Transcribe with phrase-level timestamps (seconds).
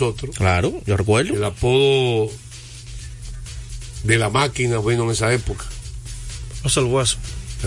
[0.00, 0.36] nosotros.
[0.36, 1.34] Claro, yo recuerdo.
[1.34, 2.30] El apodo
[4.04, 5.64] de la máquina vino en esa época.
[6.62, 7.16] José el Hueso.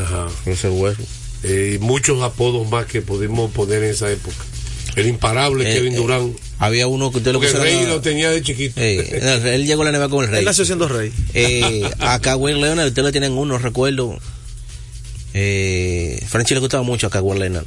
[0.02, 0.28] Ajá.
[0.46, 1.02] Ese hueso.
[1.44, 4.38] Eh, y muchos apodos más que pudimos poner en esa época.
[4.96, 6.36] El imparable Eh, Kevin eh, Durán.
[6.60, 8.80] Había uno que usted lo el rey lo tenía de chiquito.
[8.82, 10.40] Eh, el- él llegó a la NBA con el rey.
[10.40, 11.12] Él nació siendo rey.
[11.34, 14.18] Eh, a Kawhi Leonard, usted lo tienen uno, recuerdo.
[15.34, 17.66] Eh, Frenchy le gustaba mucho a Kawhi Leonard.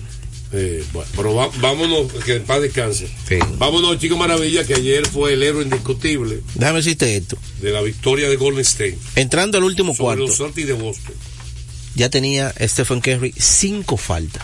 [0.54, 3.08] Eh, bueno, pero va- vámonos, que en paz descanse.
[3.28, 3.36] Sí.
[3.56, 7.38] Vámonos, Chico Maravilla, que ayer fue el héroe indiscutible Déjame decirte esto.
[7.62, 11.14] de la victoria de Golden State Entrando al último sobre cuarto, los Celtics de Boston.
[11.94, 14.42] ya tenía Stephen Curry cinco faltas.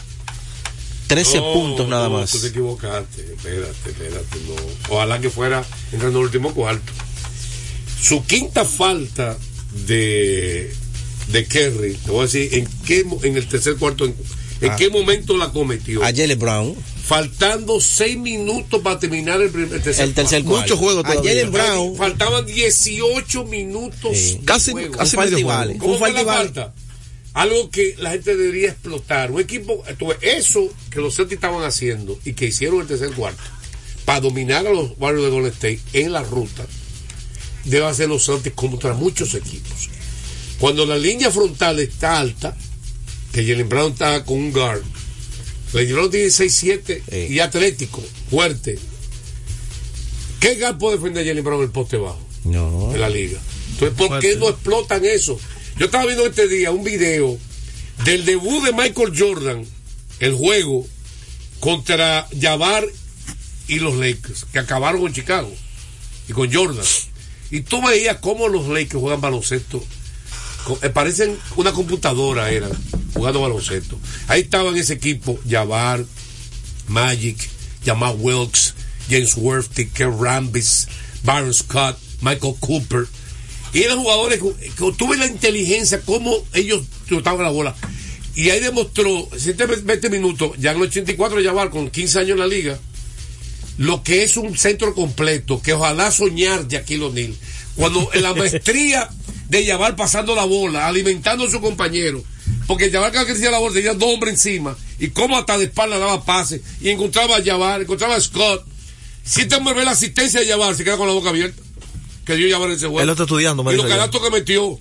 [1.08, 2.30] 13 No, puntos nada no, más.
[2.32, 4.54] Tú te equivocaste, espérate, espérate, no.
[4.94, 6.90] Ojalá que fuera entrando al último cuarto.
[8.02, 9.36] Su quinta falta
[9.86, 10.72] de,
[11.32, 14.14] de Kerry, te voy a decir en qué en el tercer cuarto, en,
[14.60, 14.76] en Ah.
[14.76, 16.02] qué momento la cometió.
[16.02, 16.74] A Jalen Brown,
[17.08, 20.74] Faltando seis minutos para terminar el, primer, el tercer el tercer cuarto.
[20.74, 21.02] Mucho cuarto.
[21.04, 21.24] juego A.
[21.24, 24.16] Jalen Brown, Faltaban 18 minutos.
[24.16, 24.40] Sí.
[24.44, 24.96] Casi- juego.
[24.98, 25.78] casi un medio juego.
[25.78, 26.74] ¿Cómo Un fue la falta?
[27.34, 29.30] Algo que la gente debería explotar.
[29.30, 29.82] Un equipo,
[30.20, 33.42] eso que los Celtics estaban haciendo y que hicieron el tercer cuarto
[34.04, 36.66] para dominar a los Warriors de Golden State en la ruta,
[37.64, 39.88] debe hacer los Celtics contra muchos equipos.
[40.58, 42.56] Cuando la línea frontal está alta,
[43.32, 44.82] que Jalen Brown está con un guard,
[45.72, 47.16] Jalen Brown tiene 6-7 Sí.
[47.34, 48.78] y atlético, fuerte.
[50.40, 52.20] ¿Qué guard puede defender a Jalen Brown en el poste bajo?
[52.44, 52.90] no.
[52.92, 53.38] de la liga.
[53.72, 54.28] Entonces, ¿por Fuerte.
[54.30, 55.38] qué no explotan eso?
[55.76, 57.38] Yo estaba viendo este día un video
[58.04, 59.64] del debut de Michael Jordan,
[60.20, 60.86] el juego
[61.60, 62.86] contra Jabbar
[63.66, 65.52] y los Lakers, que acabaron con Chicago
[66.28, 66.84] y con Jordan.
[67.50, 69.84] Y tú veías cómo los Lakers juegan baloncesto.
[70.82, 72.70] Eh, Parecen una computadora, eran
[73.18, 73.98] jugando baloncesto.
[74.28, 76.04] Ahí estaban ese equipo, Jabbar,
[76.86, 77.36] Magic,
[77.84, 78.74] Jamal Wilkes,
[79.10, 80.86] James Worthy, Ken Rambis,
[81.22, 83.06] Byron Scott, Michael Cooper.
[83.72, 87.74] Y eran jugadores que, tuve la inteligencia, cómo ellos trotaban la bola.
[88.34, 92.46] Y ahí demostró, 20 minutos, ya en el 84 Jabbar con 15 años en la
[92.46, 92.78] liga,
[93.78, 97.34] lo que es un centro completo, que ojalá soñar Shaquille O'Neal.
[97.74, 99.08] Cuando en la maestría
[99.48, 102.22] de Jabbar pasando la bola, alimentando a su compañero,
[102.68, 105.64] porque Jabbar cada que hacía la bola tenía dos hombres encima, y como hasta de
[105.64, 108.64] espalda daba pases, y encontraba a Jabbar, encontraba a Scott.
[109.24, 111.60] Si este hombre ve la asistencia de Jabbar, se queda con la boca abierta,
[112.26, 113.00] que dio Jabbar en ese juego.
[113.00, 114.78] Él lo está estudiando, me Y los canastos que metió,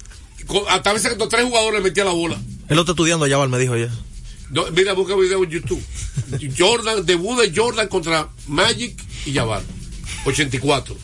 [0.67, 2.35] hasta a veces que tres jugadores le metía la bola.
[2.67, 3.73] Él lo está estudiando allá, me dijo.
[4.49, 5.81] No, mira, busca video en YouTube.
[6.57, 9.63] Jordan, debut de Jordan contra Magic y Jabbar.
[10.25, 10.95] 84.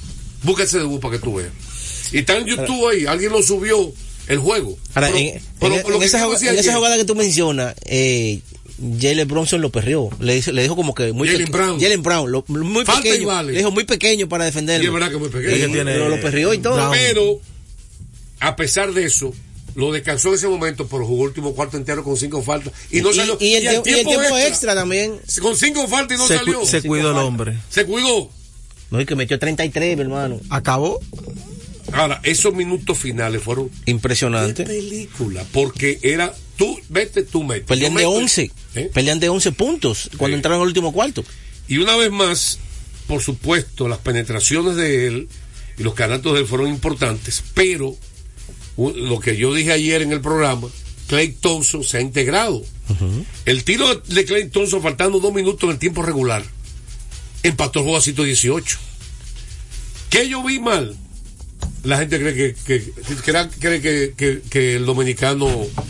[0.44, 1.52] Busca ese debut para que tú veas.
[2.12, 3.06] Y está en YouTube ahí.
[3.06, 3.94] Alguien lo subió
[4.28, 4.78] el juego.
[4.94, 6.98] Ahora, Pero- en, pero en- lo en que esa, jugada- decir en esa ayer, jugada
[6.98, 8.42] que tú mencionas, eh,
[9.00, 10.10] Jalen Bronson lo perrió.
[10.20, 11.80] Le, dijo- le dijo como que muy Jalen Brown.
[11.80, 13.28] Jalen Brown, lo- muy Falta y pequeño.
[13.28, 13.52] vale.
[13.52, 14.84] Le dijo muy pequeño para defenderlo.
[14.84, 15.54] Y es verdad que muy pequeño.
[15.56, 16.76] Que tiene- pero lo perrió y todo.
[16.76, 16.92] Brown.
[16.92, 17.40] Pero,
[18.40, 19.34] a pesar de eso,
[19.76, 22.74] lo descansó en ese momento, pero jugó el último cuarto entero con cinco faltas.
[22.92, 23.38] Y no salió.
[23.40, 25.20] y el, tiempo, y el tiempo extra, también.
[25.42, 26.60] Con cinco faltas y no se, salió.
[26.62, 27.58] cu- se cuidó el hombre.
[27.70, 28.30] Se cuidó.
[28.92, 30.40] No, y que metió 33, mi hermano.
[30.50, 31.00] Acabó.
[31.92, 34.64] Ahora, esos minutos finales fueron de Impresionante.
[34.64, 37.68] película, porque era tú, vete, tú metes.
[37.78, 38.52] Yo de meto- 11.
[38.76, 38.90] ¿Eh?
[38.94, 41.24] Perdían de 11 puntos cuando entraron al último cuarto.
[41.68, 42.60] Y una vez más,
[43.08, 45.28] por supuesto, las penetraciones de él
[45.78, 47.96] y los canastos de él fueron importantes, pero
[48.78, 50.68] lo que yo dije ayer en el programa,
[51.08, 52.64] Clay Thompson se ha integrado.
[53.46, 56.44] El tiro de Clay Thompson faltando dos minutos en el tiempo regular,
[57.44, 58.78] empató el juego a 118.
[60.10, 60.96] ¿Qué yo vi mal?
[61.84, 62.92] La gente cree que, que,
[63.60, 65.50] cree, que, que- que el dominicano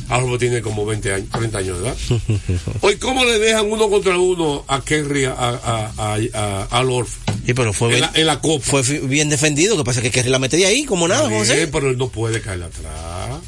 [0.10, 1.98] Álvaro tiene como 20 años, 30 años de edad.
[2.82, 7.36] Hoy, ¿cómo le dejan uno contra uno a Kerry, a, a, a, a- Horford?
[7.46, 8.66] Sí, pero fue, En bien, la, en la copa.
[8.66, 9.78] fue bien defendido.
[9.78, 10.02] que pasa?
[10.02, 11.68] Que, que la metía ahí como nada, Está José.
[11.68, 13.40] pero él no puede caer atrás.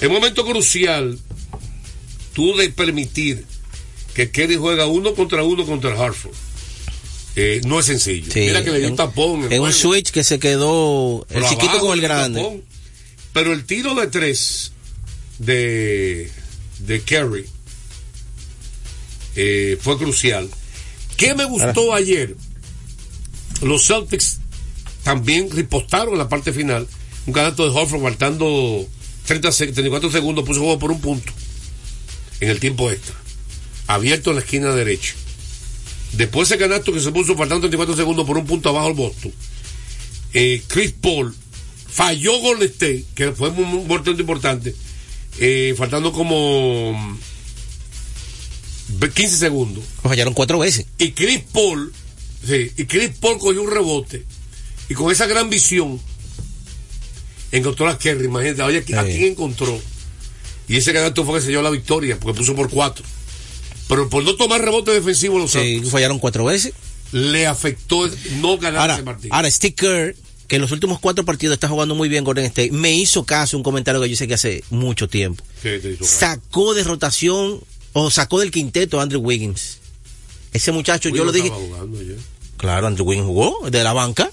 [0.00, 1.18] En momento crucial,
[2.32, 3.44] tú de permitir
[4.14, 6.34] que Kerry juega uno contra uno contra el Hartford.
[7.40, 8.32] Eh, no es sencillo.
[8.32, 9.52] Sí, Mira que le dio un tapón.
[9.52, 12.40] En un switch que se quedó el Pero chiquito abajo con el grande.
[12.40, 12.62] tapón.
[13.32, 14.72] Pero el tiro de tres
[15.38, 16.30] de,
[16.80, 17.46] de Kerry
[19.36, 20.48] eh, fue crucial.
[21.16, 22.36] ¿Qué me gustó ayer?
[23.62, 24.38] Los Celtics
[25.02, 26.86] también ripostaron en la parte final.
[27.26, 28.86] Un canasto de Horford faltando
[29.26, 31.32] 30, seg- 34 segundos, puso juego por un punto
[32.40, 33.14] en el tiempo extra.
[33.86, 35.14] Abierto en la esquina derecha.
[36.12, 39.32] Después ese canasto que se puso faltando 34 segundos por un punto abajo el Boston.
[40.32, 41.34] Eh, Chris Paul
[41.86, 44.74] falló Golden State, que fue muy bastante importante,
[45.38, 47.18] eh, faltando como mm,
[49.14, 49.84] 15 segundos.
[50.02, 50.86] Lo fallaron cuatro veces.
[50.98, 51.92] Y Chris Paul,
[52.46, 54.24] sí, y Chris Paul cogió un rebote
[54.88, 56.00] Y con esa gran visión,
[57.52, 58.26] encontró a Kerry.
[58.26, 59.80] Imagínate, oye, ¿a quién encontró?
[60.68, 63.04] Y ese canasto fue que se llevó la victoria, porque puso por cuatro.
[63.88, 66.72] Pero por no tomar rebote defensivo, los Sí, Santos, fallaron cuatro veces.
[67.12, 68.08] le afectó
[68.40, 69.34] no ganar Ahora, ese partido.
[69.34, 72.70] ahora Steve Kerr, que en los últimos cuatro partidos está jugando muy bien Golden State,
[72.72, 75.42] me hizo caso un comentario que yo sé que hace mucho tiempo.
[75.62, 76.04] ¿Qué te hizo?
[76.04, 77.60] Sacó de rotación
[77.94, 79.78] o sacó del quinteto a Andrew Wiggins.
[80.52, 81.48] Ese muchacho, yo lo dije.
[81.50, 81.98] Jugando.
[82.56, 84.30] Claro, Andrew Wiggins jugó de la banca.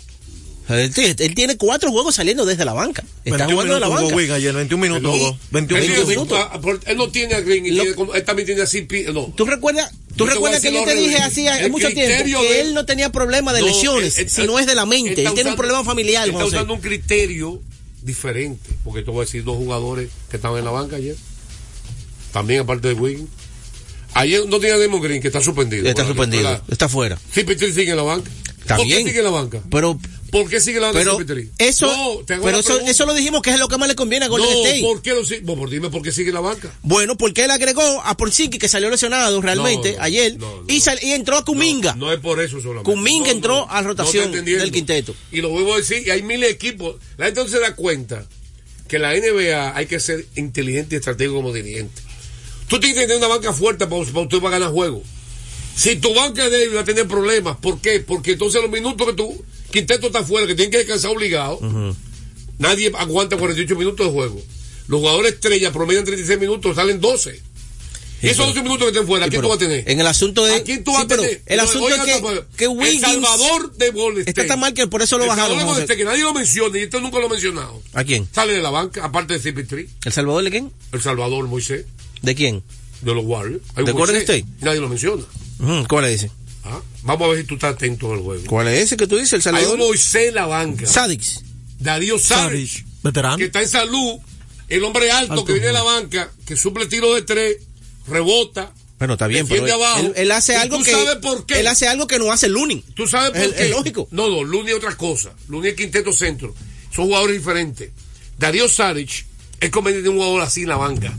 [0.68, 3.04] Él, tiene cuatro juegos saliendo desde la banca.
[3.24, 4.36] Está 21 jugando de la banca.
[4.36, 5.38] Ayer, 21 minutos Y- jugó.
[5.52, 6.40] 21 Él, minutos.
[6.42, 9.06] ah, él no tiene a Green, y Lo- tiene- él también tiene a CP.
[9.14, 9.32] No.
[9.36, 12.86] ¿Tú recuerdas, tú recuerdas que yo te dije hace mucho tiempo que de- él no
[12.86, 15.24] tenía problema de No, lesiones, él- él- sino es de la mente.
[15.24, 16.56] Él, tiene un problema familiar, Está José.
[16.56, 17.62] usando un criterio
[18.02, 18.70] diferente.
[18.84, 21.16] Porque te voy a decir dos jugadores que estaban en la banca ayer.
[22.32, 23.30] También aparte de Wiggins.
[24.14, 25.88] Ayer no tenía Demon Green, que está suspendido.
[25.88, 27.20] Está Bueno, suspendido, está fuera.
[27.34, 28.32] CP3 sigue en la banca.
[28.62, 29.06] Está ¿Por bien.
[29.06, 29.62] sigue en la banca?
[29.70, 30.00] Pero,
[30.42, 31.50] ¿Por qué sigue la banca pero CP3?
[31.58, 33.96] eso, No, te hago pero eso, eso lo dijimos que es lo que más le
[33.96, 34.82] conviene a Golden no, State.
[34.82, 35.42] ¿por qué lo sigue?
[35.42, 36.74] Bueno, dime por qué sigue la banca.
[36.84, 40.38] Bueno, porque él agregó a Porzingis que salió lesionado realmente No, ayer
[40.68, 41.96] y, sal- y entró a Kuminga.
[41.96, 42.92] No, es por eso solamente.
[42.92, 45.16] Kuminga entró a rotación del quinteto.
[45.32, 46.98] Y lo vuelvo a decir, y hay miles de equipos.
[47.18, 48.26] La gente no se da cuenta
[48.88, 52.02] que la NBA hay que ser inteligente y estratégico como dirigente.
[52.68, 55.02] Tú tienes que tener una banca fuerte para, para usted va a ganar juego.
[55.76, 57.58] Si tu banca es débil va a tener problemas.
[57.58, 58.00] ¿Por qué?
[58.00, 59.44] Porque entonces los minutos que tu
[59.76, 61.60] quinteto está fuera, que tienen que descansar obligado,
[62.58, 64.42] nadie aguanta 48 minutos de juego.
[64.88, 67.42] Los jugadores estrellas promedian 36 minutos, salen 12.
[68.22, 69.84] Y esos 12 minutos que estén fuera, ¿a quién tú vas a tener?
[69.88, 70.56] En el asunto de.
[70.56, 71.42] ¿A quién tú sí, vas a tener?
[71.46, 73.04] El asunto oiga, es que, que Wiggins.
[73.04, 74.42] El Salvador de Golden State.
[74.42, 75.58] Está tan mal que por eso lo El bajaron.
[75.58, 77.84] Salvador de Golden que nadie lo menciona y esto nunca lo he mencionado.
[77.94, 78.28] ¿A quién?
[78.32, 80.72] Sale de la banca, aparte de CP3, ¿El Salvador de quién?
[80.92, 81.86] El Salvador Moisés,
[82.22, 82.64] ¿De quién?
[83.02, 83.62] de los Warriors.
[83.76, 84.46] Hay ¿De Golden State?
[84.62, 85.24] Nadie lo menciona.
[85.88, 86.32] ¿Cuál es ese?
[86.66, 88.44] Ah, Vamos a ver si tú estás atento al juego.
[88.48, 89.46] ¿Cuál es ese que tú dices?
[89.46, 89.88] ¿El Hay un Salvador?
[89.88, 90.86] Moisés en la banca.
[90.88, 91.42] Sadix.
[91.80, 93.38] Darío Saric, veterano.
[93.38, 94.18] que está en salud.
[94.68, 97.58] El hombre alto, Alto, que viene de la banca, que suple tiro de tres,
[98.08, 98.74] rebota.
[98.98, 100.00] Bueno, está bien, pero abajo.
[100.00, 100.92] él- él hace ¿Y algo tú que.
[100.92, 101.60] sabes por qué?
[101.60, 102.82] Él hace algo que no hace Lunin.
[102.96, 103.66] ¿Tú sabes por Es- qué?
[103.66, 104.08] es lógico.
[104.12, 105.34] No, no, Luni es otra cosa.
[105.50, 106.56] Luni es quinteto centro.
[106.96, 107.92] Son jugadores diferentes.
[108.40, 109.26] Darío Saric
[109.60, 111.14] es conveniente de un jugador así en la banca.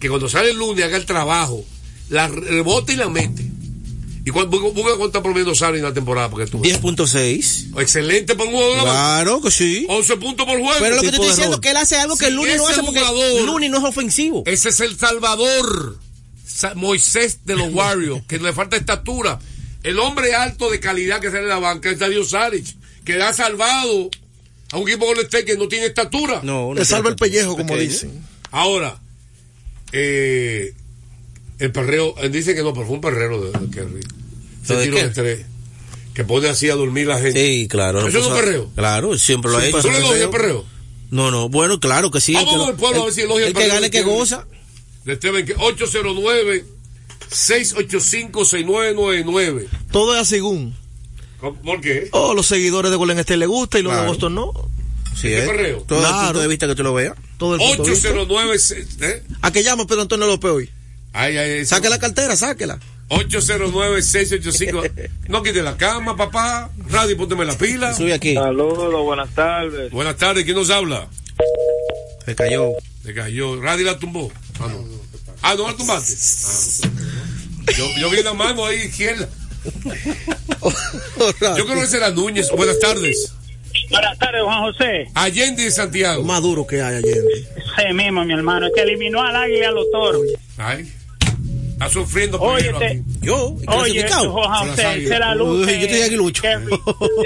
[0.00, 1.64] Que cuando sale Luni haga el trabajo,
[2.08, 3.44] la rebota y la mete.
[4.26, 6.28] ¿Y cuánto, busca cuánto está promediando Saric en la temporada?
[6.28, 7.80] Porque tú 10.6.
[7.80, 9.22] Excelente para un jugador de la banca.
[9.22, 9.86] Claro que sí.
[9.88, 10.74] 11 puntos por juego.
[10.80, 12.66] Pero lo que te estoy diciendo es que él hace algo que Si Lunin no
[12.66, 14.42] hace porque jugador- Lunin no es ofensivo.
[14.44, 15.96] Ese es el Salvador.
[16.44, 19.38] Sa- Moisés de los Warriors, que le falta estatura.
[19.84, 22.66] El hombre alto de calidad que sale de la banca es Darío Saric,
[23.04, 24.10] que ha salvado
[24.72, 26.40] a un equipo Golden State que no tiene estatura.
[26.42, 28.10] No, no Le salva el pellejo, como dicen.
[28.50, 28.98] Ahora,
[29.92, 30.74] eh,
[31.58, 34.00] el perreo, él dice que no, pero fue un perrero de, de Kerry.
[34.62, 35.02] Ese ¿Lo de tiro qué?
[35.04, 35.46] de tres,
[36.14, 37.40] que pone así a dormir la gente.
[37.44, 38.06] Sí, claro.
[38.06, 38.70] ¿Eso es un perreo?
[38.74, 39.80] Claro, siempre lo ha hecho.
[39.80, 40.64] ¿Tú le elogias el perreo?
[41.10, 42.34] No, no, bueno, claro que sí.
[42.34, 43.86] Vamos el que lo- al pueblo a ver si elogia el el que perreo gane
[43.86, 44.46] de que goza.
[45.04, 46.64] De Esteban, que 809
[47.30, 50.74] 685 6999 Todo es según.
[51.40, 52.08] ¿Por qué?
[52.12, 54.08] Oh, los seguidores de Golden State le gusta y los de Claro.
[54.10, 54.52] Boston no.
[55.14, 55.46] Sí, ¿Qué ¿eh?
[55.46, 55.78] perreo?
[55.86, 56.24] Todo el Claro.
[56.26, 57.14] punto de vista que tú lo veas.
[57.38, 58.08] Todo el punto de vista.
[58.08, 59.22] 809 se- ¿eh?
[59.42, 60.70] ¿A qué llama Pedro Antonio López hoy?
[61.18, 62.78] Ay, ay, ay, Saque la cartera, sáquela.
[63.08, 64.82] 809 685
[65.28, 66.70] No quite la cama, papá.
[66.90, 67.94] Radio, pónteme la pila.
[67.94, 68.34] Sube aquí.
[68.34, 69.90] Saludos, buenas tardes.
[69.92, 71.08] Buenas tardes, ¿quién nos habla?
[72.26, 72.72] Se cayó.
[73.04, 73.62] Le cayó.
[73.62, 74.30] Radio la tumbó.
[74.60, 74.84] Ah, no.
[75.40, 76.12] Ah, no la tumbaste.
[76.84, 77.72] Ah.
[77.78, 79.26] Yo, yo vi la mano ahí izquierda.
[81.56, 82.50] Yo creo que ese era Núñez.
[82.50, 83.32] Buenas tardes.
[83.90, 85.08] Buenas tardes, Juan José.
[85.14, 86.22] Allende de Santiago.
[86.24, 87.24] Más duro que hay ayer.
[87.76, 90.22] Sí mismo, mi hermano, que eliminó al águila y a los toros.
[90.58, 90.92] Ay.
[91.76, 93.02] Está sufriendo Oye, peligro te- aquí.
[93.20, 95.08] Yo, Oye, las José, águilas.
[95.12, 95.72] se la luce.
[95.74, 96.42] Uy, yo estoy aguilucho.
[96.42, 96.72] Kerry.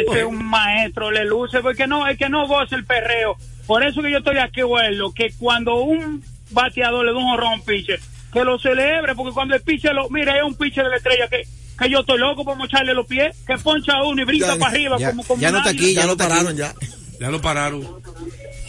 [0.09, 3.37] Ese es un maestro, le luce, porque no, es que no goza el perreo.
[3.67, 7.53] Por eso que yo estoy aquí, vuelo, que cuando un bateador le da un honrón
[7.53, 8.01] a un pitcher,
[8.33, 11.29] que lo celebre, porque cuando el pitcher lo, mira, es un pitcher de la estrella
[11.29, 11.43] que,
[11.79, 14.73] que yo estoy loco por mocharle los pies, que poncha uno y brinca Ya, para
[14.73, 16.57] arriba ya, como, como ya no está aquí, Ya lo pararon aquí.
[16.59, 16.75] ya.
[17.21, 17.87] Ya lo pararon.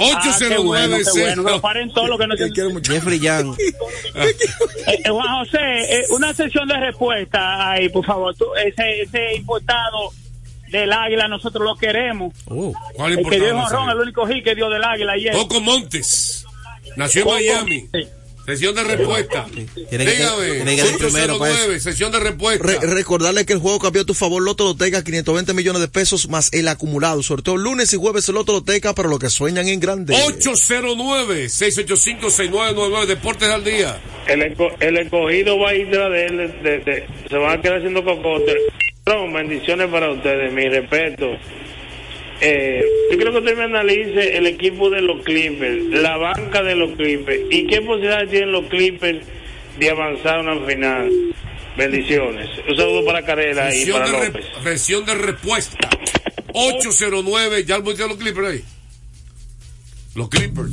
[0.01, 2.45] Ah, qué bueno, 809 qué bueno, que lo paren todo lo que no se...
[2.45, 2.91] Que quiere mucho.
[2.91, 3.55] Jeffrey Young.
[4.13, 8.35] Eh, eh, Juan José, eh, una sesión de respuesta ahí, por favor.
[8.35, 10.11] Tú, ese, ese importado
[10.69, 12.33] del águila, nosotros lo queremos.
[12.47, 12.73] Oh.
[12.95, 15.33] ¿Cuál El que dio el único hit que dio del águila ayer.
[15.33, 16.45] Coco Montes.
[16.95, 17.89] Nació en Miami.
[17.93, 18.07] Sí.
[18.45, 19.45] Sesión de respuesta.
[19.89, 20.51] Tiene que- Dígame.
[20.55, 22.65] tiene que primero 809, sesión de respuesta.
[22.65, 26.27] Re- recordarle que el juego cambió a tu favor Loto Loteca 520 millones de pesos
[26.27, 27.21] más el acumulado.
[27.23, 30.15] Sorteo lunes y jueves el Loto Loteca para los que sueñan en grande.
[30.15, 33.05] 809-685-6999.
[33.07, 34.01] Deportes al día.
[34.27, 37.61] el, esco- el escogido va a ir tras de él, de- de- se van a
[37.61, 38.55] quedar haciendo cocote.
[39.05, 41.27] No, bendiciones para ustedes, mi respeto.
[42.41, 42.81] Eh,
[43.11, 46.91] yo creo que usted me analice el equipo de los Clippers, la banca de los
[46.97, 49.25] Clippers y qué posibilidades tienen los Clippers
[49.79, 51.09] de avanzar a una final.
[51.77, 52.49] Bendiciones.
[52.67, 54.45] Un saludo para Carrera y Versión para de, re- López.
[54.63, 55.77] versión de respuesta.
[56.53, 58.63] 809, ya lo los Clippers ahí.
[60.15, 60.71] Los Clippers.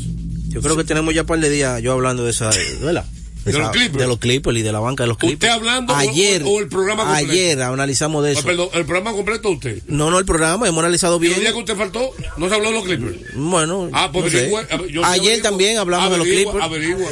[0.49, 2.51] Yo creo que tenemos ya un par de días yo hablando de esa,
[2.83, 3.05] ¿verdad?
[3.53, 3.99] ¿De los Clippers?
[3.99, 5.35] De los Clippers y de la banca de los Clippers.
[5.37, 7.33] ¿Usted hablando o- ayer, o- o el programa completo?
[7.33, 8.43] Ayer analizamos de Ah, eso.
[8.45, 9.83] perdón, el programa completo usted.
[9.89, 11.35] No, no, el programa, hemos analizado ¿Y bien.
[11.35, 12.11] el día que usted faltó?
[12.37, 13.17] ¿No se habló de los Clippers?
[13.35, 14.37] Bueno, Ah, pues no sé.
[14.39, 16.63] averigua, a ver, yo sí ayer también hablamos de los Clippers.
[16.65, 17.09] Averigua.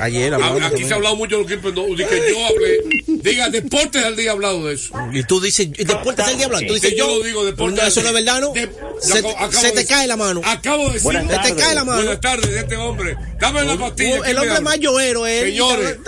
[0.00, 0.62] Ayer hablamos.
[0.62, 1.74] Aquí se ha hablado mucho de los Clippers.
[1.74, 2.80] No, que yo hablé.
[3.06, 4.94] Diga, Deportes al día ha hablado de eso.
[5.12, 6.58] Y tú dices, ¿y Deportes del Diablo?
[6.66, 8.24] Tú dices, Sí, yo lo digo, Deportes No, eso no es Día.
[8.24, 8.52] verdad, ¿no?
[8.54, 10.40] De- se acabo- acabo se te de- cae la mano.
[10.44, 11.12] Acabo de decir.
[11.12, 12.02] Se te cae la mano.
[12.02, 13.16] Buenas tardes de este hombre.
[13.38, 14.16] Dame la pastilla.
[14.16, 15.50] el ¿quién me hombre más lloero es él.
[15.50, 15.98] Señores,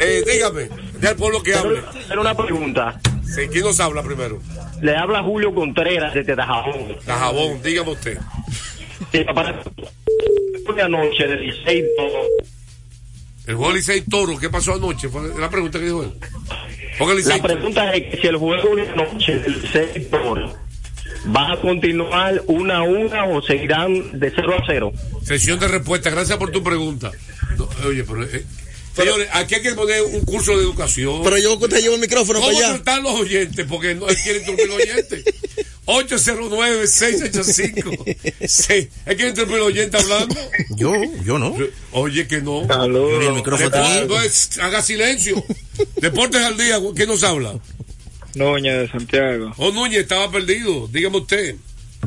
[0.00, 0.68] eh, dígame,
[1.00, 1.80] del pueblo que hable.
[2.10, 3.00] Era una pregunta.
[3.34, 4.40] Sí, ¿Quién nos habla primero?
[4.82, 6.96] Le habla Julio Contreras desde Dajabón.
[7.06, 8.18] La jabón, dígame usted.
[9.12, 9.62] Sí, para
[10.74, 11.84] de anoche de 16
[13.46, 15.08] El juego Licey Toro, ¿qué pasó anoche?
[15.08, 16.12] Fue la pregunta que dijo él.
[17.16, 20.56] Licey La pregunta es que si el juego de anoche del sector
[21.34, 24.92] va a continuar una a una o seguirán de 0 a 0.
[25.22, 27.12] Sesión de respuesta, gracias por tu pregunta.
[27.56, 28.44] No, oye, pero, eh,
[28.94, 31.20] señores, aquí hay que poner un curso de educación.
[31.22, 32.74] Pero yo que te llevo el micrófono ¿Cómo para allá.
[32.82, 33.66] tratar los oyentes?
[33.68, 35.24] Porque no quieren interrumpir los oyentes.
[35.86, 38.16] 809-685.
[38.48, 40.34] Sí, es que interrumpir los oyentes hablando.
[40.76, 40.92] Yo,
[41.24, 41.56] yo no.
[41.92, 42.66] Oye, que no.
[42.66, 44.04] Yo el micrófono tenía.
[44.04, 45.42] no es- haga silencio.
[46.00, 47.54] Deportes al día, ¿quién nos habla?
[48.34, 49.52] Núñez de Santiago.
[49.56, 50.88] Oh, Núñez, estaba perdido.
[50.88, 51.56] Dígame usted.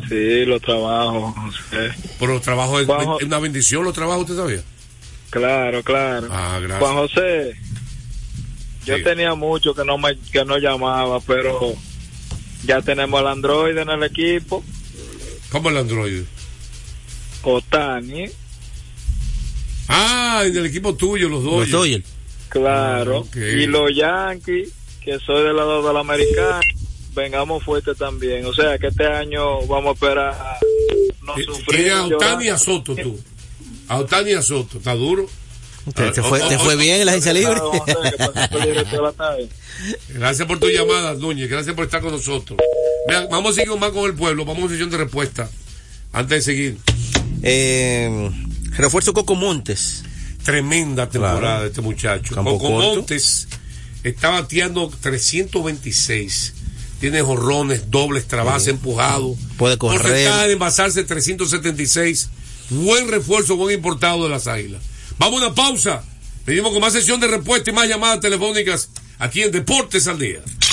[0.08, 1.92] Sí, los trabajos, José.
[2.20, 2.88] Pero los trabajos es
[3.26, 4.62] una bendición, los trabajos, ¿usted sabía?
[5.30, 6.28] Claro, claro.
[6.32, 6.80] Ah, gracias.
[6.80, 7.56] Juan José,
[8.86, 9.04] yo Sí.
[9.04, 11.76] tenía mucho que no me que no llamaba, pero
[12.66, 14.64] ya tenemos al Android en el equipo,
[15.52, 16.24] ¿Cómo el Android?
[17.44, 18.26] Otani,
[19.88, 21.62] Ah, en el equipo tuyo, los dos.
[21.62, 22.06] Los Dodgers.
[22.50, 24.70] claro, Ah, y los Yankees,
[25.04, 26.60] que soy del lado del americano,
[27.16, 28.46] vengamos fuerte también.
[28.46, 30.58] O sea que este año vamos a esperar
[31.24, 31.66] no sufrir.
[31.68, 32.06] Tiene a.
[32.06, 33.20] Otani y a Soto, tú.
[33.88, 35.28] A Otani y a Soto, está duro.
[35.96, 37.60] Te, te fue, te fue bien en la agencia libre.
[40.10, 41.50] Gracias por tu llamada, Núñez.
[41.50, 42.60] Gracias por estar con nosotros.
[43.32, 44.46] Vamos a seguir más con el pueblo.
[44.46, 45.50] Vamos a una sesión de respuesta.
[46.12, 46.78] Antes de seguir.
[47.44, 48.30] Eh,
[48.72, 50.04] refuerzo Coco Montes.
[50.44, 51.62] Tremenda temporada Claro.
[51.64, 52.36] de este muchacho.
[52.36, 52.96] Campo Coco corto.
[52.96, 53.48] Montes
[54.04, 56.54] está bateando 326.
[57.00, 59.36] Tiene jorrones, dobles, trabas, empujado.
[59.58, 60.02] Puede correr.
[60.02, 62.30] Porcentaje de envasarse 376.
[62.72, 64.82] Buen refuerzo, buen importado de las águilas.
[65.20, 66.02] Vamos a una pausa.
[66.46, 70.40] Venimos con más sesión de respuesta y más llamadas telefónicas aquí en Deportes al Día.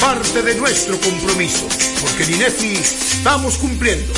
[0.00, 1.66] parte de nuestro compromiso,
[2.00, 4.12] porque en INEFI estamos cumpliendo.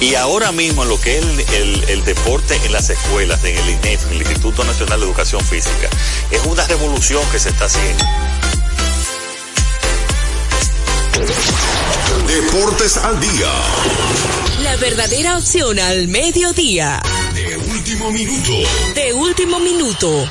[0.00, 3.68] Y ahora mismo lo que es el, el- el deporte en las escuelas, en el
[3.70, 5.88] INEF, en el Instituto Nacional de Educación Física,
[6.30, 8.04] es una revolución que se está haciendo.
[12.26, 13.52] Deportes al día.
[14.62, 17.02] La verdadera opción al mediodía.
[17.34, 18.52] De último minuto.
[18.94, 20.30] De último minuto.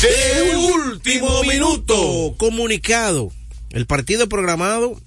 [0.00, 2.34] De último minuto.
[2.36, 3.32] Comunicado.
[3.70, 5.00] El partido programado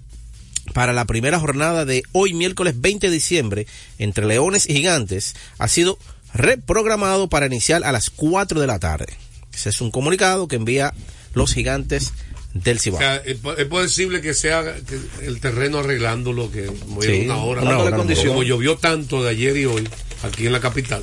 [0.74, 3.68] para la primera jornada de hoy miércoles 20 de diciembre
[4.00, 5.98] entre Leones y Gigantes ha sido
[6.34, 9.14] reprogramado para iniciar a las 4 de la tarde.
[9.54, 10.94] Ese es un comunicado que envía
[11.34, 12.12] los Gigantes
[12.54, 13.00] del Cibao.
[13.00, 14.76] O sea, es, posible que sea
[15.22, 16.70] el terreno arreglando lo que
[17.02, 18.32] Sí, una hora, una hora, condición.
[18.32, 18.40] una hora.
[18.40, 19.88] como llovió tanto de ayer y hoy
[20.24, 21.02] aquí en la capital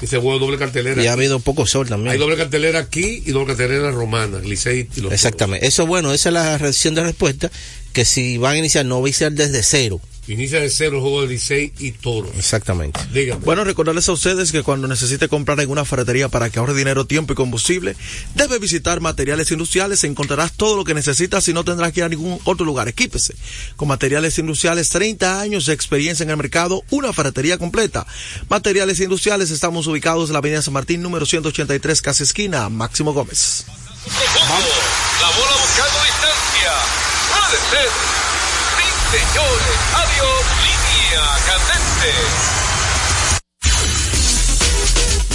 [0.00, 2.12] y se juega doble cartelera Y ha habido poco sol también.
[2.12, 5.66] hay doble cartelera aquí y doble cartelera romana Licey y los Exactamente.
[5.66, 7.50] Eso bueno, esa es la reacción de respuesta
[7.92, 10.00] que si van a iniciar no va a iniciar desde cero.
[10.28, 13.00] Inicia de cero el juego de Licey y Toro Exactamente.
[13.12, 16.74] dígame Bueno, recordarles a ustedes que cuando necesite comprar en una ferretería para que ahorre
[16.74, 17.96] dinero, tiempo y combustible,
[18.34, 20.04] debe visitar Materiales Industriales.
[20.04, 22.88] Encontrarás todo lo que necesitas y no tendrás que ir a ningún otro lugar.
[22.88, 23.34] Equípese.
[23.76, 28.06] Con Materiales Industriales, 30 años de experiencia en el mercado, una ferretería completa.
[28.48, 33.64] Materiales Industriales, estamos ubicados en la Avenida San Martín, número 183, casa esquina, Máximo Gómez.
[34.06, 36.72] La bola buscando distancia.
[37.30, 38.15] Puede ser.
[39.10, 39.78] Señores.
[39.94, 40.44] Adiós.
[40.66, 42.10] Línea candente.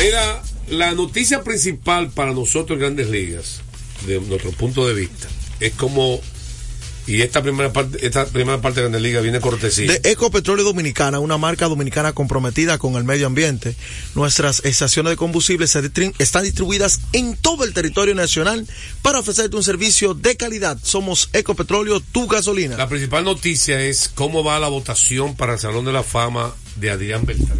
[0.03, 3.61] Mira, la noticia principal para nosotros Grandes Ligas,
[4.05, 5.27] de nuestro punto de vista,
[5.59, 6.19] es como
[7.15, 9.91] y esta primera parte, esta primera parte de Grandes Ligas viene cortesía.
[9.91, 13.75] De Ecopetróleo Dominicana, una marca dominicana comprometida con el medio ambiente.
[14.15, 18.65] Nuestras estaciones de combustible se distri- están distribuidas en todo el territorio nacional
[19.01, 20.77] para ofrecerte un servicio de calidad.
[20.83, 22.77] Somos Ecopetróleo, tu gasolina.
[22.77, 26.91] La principal noticia es cómo va la votación para el Salón de la Fama de
[26.91, 27.59] Adrián Beltrán.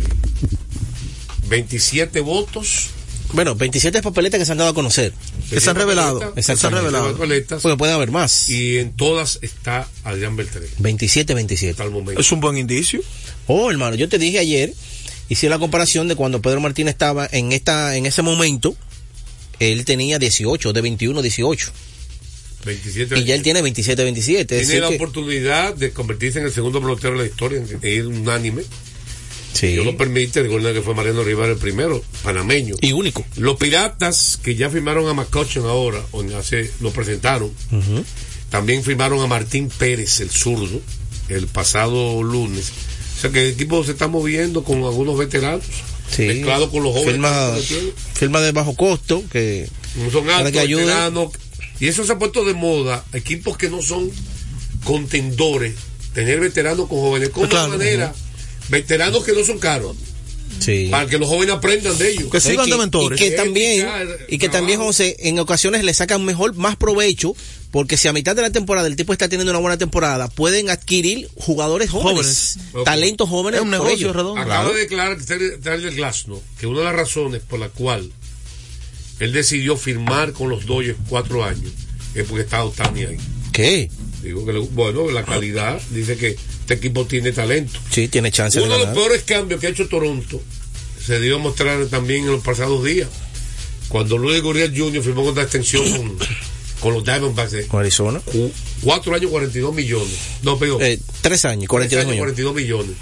[1.50, 2.90] 27 votos.
[3.34, 5.14] Bueno, 27 papeletas que se han dado a conocer.
[5.50, 6.34] Que se han revelado.
[6.42, 7.14] Se han revelado.
[7.14, 8.50] papeletas, Porque pueden haber más.
[8.50, 10.64] y en todas está Adrián Beltrán.
[10.80, 11.72] 27, 27.
[11.72, 12.20] Hasta el momento.
[12.20, 13.02] Es un buen indicio.
[13.48, 14.74] Oh, hermano, yo te dije ayer,
[15.30, 18.76] hice la comparación de cuando Pedro Martínez estaba en esta, en ese momento,
[19.60, 21.72] él tenía 18, de 21 a 18.
[22.66, 24.60] 27 Y ya él tiene 27, 27.
[24.60, 27.80] Es Tiene la que- oportunidad de convertirse en el segundo pelotero de la historia, en
[27.82, 28.64] en ir unánime.
[29.54, 29.68] Sí.
[29.74, 32.76] Dios lo permite, recuerden que fue Mariano Rivera el primero, panameño.
[32.82, 33.26] Y único.
[33.36, 36.02] Los piratas que ya firmaron a McCutcheon ahora,
[36.38, 37.52] hace, lo presentaron,
[38.50, 40.82] también firmaron a Martín Pérez, el zurdo,
[41.30, 42.72] el pasado lunes.
[43.18, 45.64] O sea que el equipo se está moviendo con algunos veteranos,
[46.10, 46.24] Sí.
[46.24, 47.22] mezclado con los jóvenes.
[48.16, 49.70] Firma, de bajo costo, que
[50.12, 51.30] son altos, que veteranos.
[51.80, 54.12] Y eso se ha puesto de moda, equipos que no son
[54.84, 55.76] contendores,
[56.14, 57.30] tener veteranos con jóvenes.
[57.30, 58.14] ¿Cómo Claro, manera?
[58.72, 59.96] Veteranos que no son caros,
[60.60, 60.88] Sí.
[60.90, 62.32] para que los jóvenes aprendan de ellos.
[62.32, 63.20] Que sirvan de mentores.
[63.20, 63.88] Y que también,
[64.28, 64.80] y que también.
[64.80, 67.36] José, en ocasiones le sacan mejor, más provecho,
[67.72, 70.70] porque si a mitad de la temporada el tipo está teniendo una buena temporada, pueden
[70.70, 73.60] adquirir jugadores jóvenes, talentos jóvenes.
[73.60, 74.42] Es un negocio redondo.
[74.42, 74.74] Acaba Claro.
[74.74, 78.12] de declarar Tyler Glasnow que una de las razones por la cual
[79.20, 81.72] él decidió firmar con los Dodgers cuatro años
[82.16, 83.18] es porque está Otani ahí.
[83.54, 83.90] ¿Qué?
[84.24, 86.36] Digo que, le- bueno, la calidad dice que
[86.74, 87.80] este equipo tiene talento.
[87.90, 90.42] Sí, tiene chance Uno de los peores cambios que ha hecho Toronto
[91.06, 93.10] se dio a mostrar también en los pasados días.
[93.90, 95.04] Cuando Luis Gurriel Jr.
[95.04, 96.18] firmó una extensión con,
[96.80, 98.20] con los Diamondbacks de Con Arizona.
[98.22, 100.14] cu- cuatro años, 42 millones.
[100.44, 100.82] No, perdón.
[100.82, 102.36] Eh, tres años, 42 Tres años, millones.
[102.36, 102.96] 42 millones.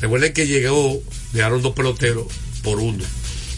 [0.00, 1.00] Recuerden que llegó,
[1.32, 2.26] dejaron dos peloteros
[2.62, 3.04] por uno.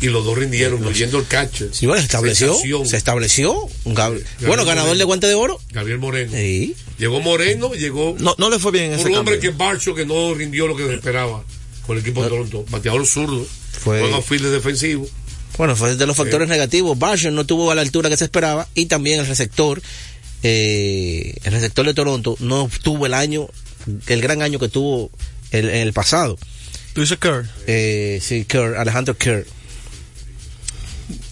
[0.01, 1.71] Y los dos rindieron, incluyendo el catcher.
[1.73, 2.49] Sí, bueno, se estableció.
[2.53, 2.87] Sensación.
[2.87, 3.55] Se estableció.
[3.85, 4.99] un Gab- bueno, ganador Moreno.
[4.99, 5.61] de guante de oro.
[5.73, 6.33] Gabriel Moreno.
[6.33, 6.75] Sí.
[6.99, 9.53] Llegó Moreno, llegó No, no le fue bien en ese un hombre cambio.
[9.53, 11.43] que Barcho que no rindió lo que se esperaba
[11.87, 12.65] con el equipo de Toronto.
[12.69, 13.47] Bateador zurdo.
[13.73, 15.09] Fue- Juega field defensivo.
[15.57, 16.99] Bueno, fue de los factores negativos.
[16.99, 19.81] Barshon no tuvo a la altura que se esperaba y también el receptor,
[20.43, 23.49] eh, el receptor de Toronto no tuvo el año,
[24.07, 25.11] el gran año que tuvo
[25.51, 26.39] el, en el pasado.
[26.93, 27.47] Tú dices Kerr.
[27.67, 29.47] Eh, sí, Kerr, Alejandro Kerr.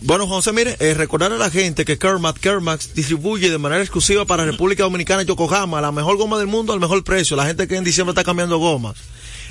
[0.07, 4.27] Bueno, José, mire, eh, recordar a la gente que Kermax, Kermax distribuye de manera exclusiva
[4.27, 7.39] para República Dominicana y Yokohama la mejor goma del mundo al mejor precio.
[7.39, 8.97] La gente que en diciembre está cambiando gomas.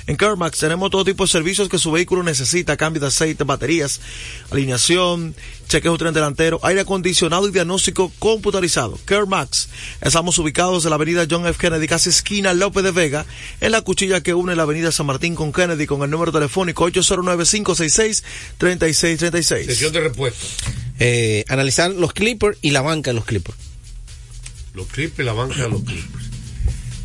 [0.06, 4.02] En Kermax tenemos todo tipo de servicios que su vehículo necesita, cambio de aceite, baterías,
[4.50, 5.34] alineación,
[5.66, 8.98] chequeo tren delantero, aire acondicionado y diagnóstico computarizado.
[9.06, 9.70] Kermax.
[10.02, 11.58] Estamos ubicados en la avenida John F.
[11.58, 13.24] Kennedy, casi esquina López de Vega,
[13.62, 16.86] en la cuchilla que une la avenida San Martín con Kennedy con el número telefónico
[16.90, 19.64] 809-566-3636.
[19.64, 20.46] Sesión de respuesta.
[20.98, 23.56] Eh, analizar los Clippers y la banca de los Clippers.
[24.74, 26.24] Los Clippers, la banca de los Clippers.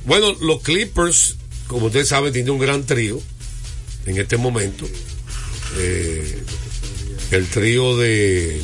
[0.06, 1.38] Bueno, los Clippers,
[1.70, 3.22] como ustedes saben, tienen un gran trío
[4.06, 4.86] en este momento.
[5.78, 6.44] Eh,
[7.32, 8.62] el trío de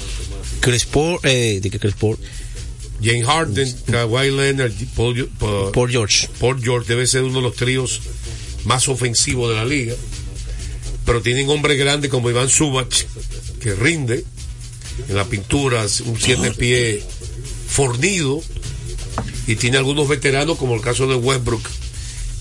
[0.59, 2.17] Chris Paul, eh, de Chris Paul,
[3.01, 6.27] James Harden, Kawhi Leonard, Paul, Paul- Paul George.
[6.39, 8.01] Paul George debe ser uno de los tríos
[8.65, 9.93] más ofensivos de la liga.
[11.05, 13.03] pero tienen hombres grandes como Iván Subach,
[13.61, 14.25] que rinde
[15.07, 17.03] en la pintura, un siete pie
[17.67, 18.41] fornido,
[19.45, 21.61] y tiene algunos veteranos, como el caso de Westbrook,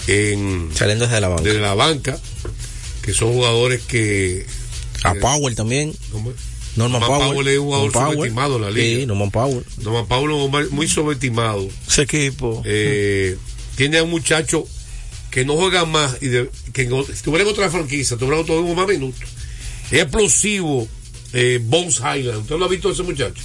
[0.07, 1.43] en, Saliendo desde la banca.
[1.43, 2.21] de la banca,
[3.03, 4.47] que son jugadores que...
[5.03, 5.95] A Powell también.
[6.13, 6.35] Norman,
[6.77, 7.33] Norman Powell.
[7.35, 8.17] Powell es un jugador Norman Powell.
[8.19, 9.01] subestimado en la liga.
[9.01, 9.65] Sí, Norman Powell.
[9.83, 11.69] Norman Powell es muy subestimado.
[11.87, 12.63] Ese equipo.
[12.65, 13.37] Eh,
[13.77, 14.67] tiene a un muchacho
[15.31, 19.21] que no juega más y de- que si tuviera otra franquicia, tuviera otro más minutos.
[19.91, 20.89] Es explosivo,
[21.33, 22.43] eh, Bones Highland.
[22.43, 23.43] ¿Usted lo ha visto ese muchacho?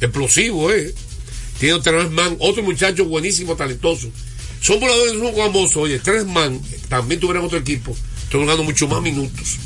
[0.00, 0.92] Explosivo, ¿eh?
[1.58, 4.08] Tiene tres man, otro muchacho buenísimo, talentoso.
[4.60, 9.00] Son voladores son famosos, oye, tres man, también tuvieran otro equipo, están jugando mucho más
[9.02, 9.56] minutos.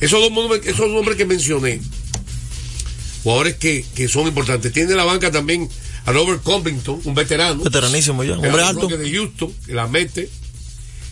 [0.00, 1.80] Esos dos nombres, esos nombres que mencioné,
[3.22, 4.72] jugadores que, que son importantes.
[4.72, 5.68] Tiene en la banca también
[6.06, 7.62] a Robert Covington, un veterano.
[7.62, 8.86] Veteranísimo ya, Que hombre alto.
[8.86, 10.28] un de Houston, que la mete.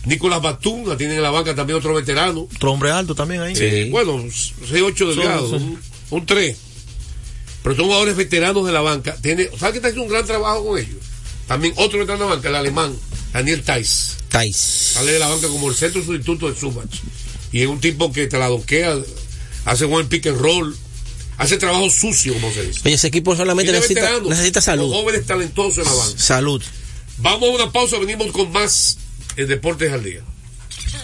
[0.05, 2.47] Nicolás Batum, la tiene en la banca también otro veterano.
[2.55, 3.53] Otro hombre alto también ahí.
[3.57, 5.77] Eh, bueno, 6-8 delgados, Son-
[6.11, 6.57] un, 3.
[7.61, 9.15] Pero son jugadores veteranos de la banca.
[9.21, 10.95] Tiene, ¿Sabes que está haciendo un gran trabajo con ellos?
[11.49, 12.95] También otro veterano de la banca, el alemán,
[13.33, 14.17] Daniel Tais.
[14.29, 14.55] Tais.
[14.55, 17.01] Sale de la banca como el centro sustituto de Subach.
[17.51, 18.95] Y es un tipo que te la doquea,
[19.65, 20.77] hace buen pick and roll,
[21.39, 22.81] hace trabajo sucio, como se dice.
[22.85, 24.91] Oye, ese equipo solamente necesita, necesita salud.
[24.91, 26.19] con jóvenes talentosos en la banca.
[26.19, 26.61] Salud.
[27.17, 28.99] Vamos a una pausa, venimos con más
[29.35, 30.21] en Deportes al Día.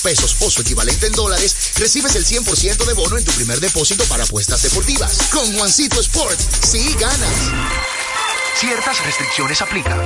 [0.00, 4.04] pesos o su equivalente en dólares, recibes el 100% de bono en tu primer depósito
[4.04, 5.18] para apuestas deportivas.
[5.30, 7.50] Con Juancito Sport, sí ganas.
[8.56, 9.98] Ciertas restricciones aplican.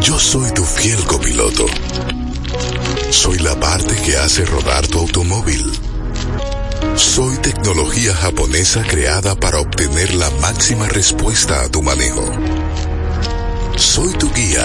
[0.00, 1.66] Yo soy tu fiel copiloto.
[3.10, 5.72] Soy la parte que hace rodar tu automóvil.
[6.94, 12.24] Soy tecnología japonesa creada para obtener la máxima respuesta a tu manejo.
[13.76, 14.64] Soy tu guía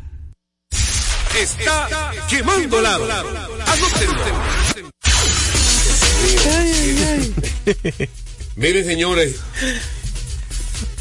[1.39, 3.05] Está quemando lado.
[8.55, 9.35] Miren, señores,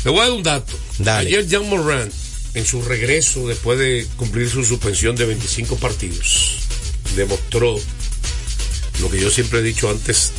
[0.05, 0.73] le voy a dar un dato.
[0.99, 1.29] Dale.
[1.29, 2.11] Ayer Jean Moran,
[2.55, 6.57] en su regreso después de cumplir su suspensión de 25 partidos,
[7.17, 7.77] demostró
[9.01, 10.33] lo que yo siempre he dicho antes,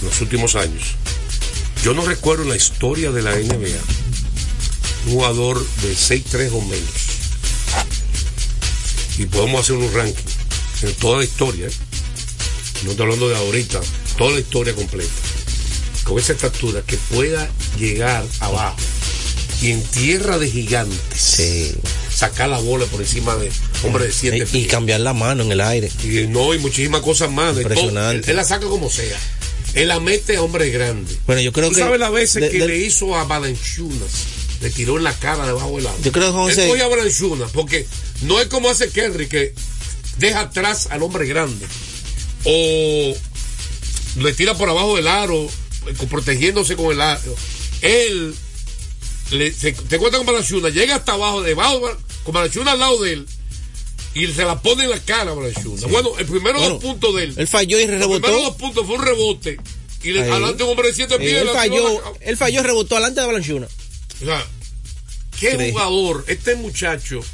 [0.00, 0.94] en los últimos años.
[1.82, 3.80] Yo no recuerdo en la historia de la NBA
[5.06, 7.03] un jugador de 6-3 o menos.
[9.18, 10.22] Y podemos hacer un ranking
[10.82, 11.66] en toda la historia.
[11.66, 11.70] ¿eh?
[12.84, 13.80] No estoy hablando de ahorita,
[14.18, 15.10] toda la historia completa
[16.04, 17.48] con esa estatura que pueda
[17.78, 18.76] llegar abajo
[19.62, 21.78] y en tierra de gigantes
[22.14, 23.50] sacar la bola por encima de
[23.84, 25.90] hombre de siete Y, y cambiar la mano en el aire.
[26.02, 27.56] Y no, y muchísimas cosas más.
[27.56, 28.24] Impresionante.
[28.26, 29.18] Él, él la saca como sea.
[29.74, 31.16] Él la mete a hombre grande.
[31.26, 31.80] Bueno, yo creo ¿Tú que.
[31.80, 34.10] sabes las veces de- que de- le hizo a Balanchunas?
[34.60, 35.98] Le tiró en la cara debajo del agua.
[36.04, 37.86] Yo creo que Él José- coge a Balanchunas porque
[38.24, 39.54] no es como hace Kerry que
[40.18, 41.66] deja atrás al hombre grande.
[42.44, 43.14] O
[44.16, 45.48] le tira por abajo del aro,
[46.10, 47.34] protegiéndose con el aro.
[47.82, 48.34] Él
[49.30, 51.80] le, se, te cuenta con Balanchunas, llega hasta abajo, debajo,
[52.22, 53.26] con Balanchunas al lado de él.
[54.14, 55.34] Y se la pone en la cara a.
[55.34, 57.34] Bueno, el primero Bueno, dos puntos de él.
[57.36, 58.20] Él falló y rebotó.
[58.20, 59.58] primeros dos puntos fue un rebote.
[60.04, 61.42] Y le, adelante un hombre de siete pies.
[61.42, 63.66] él falló, él falló, rebotó delante de Balanchuna.
[63.66, 64.46] o sea,
[65.40, 67.24] qué jugador, este muchacho.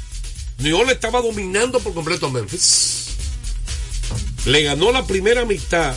[0.61, 3.07] New Orleans estaba dominando por completo a Memphis.
[4.45, 5.95] Le ganó la primera mitad,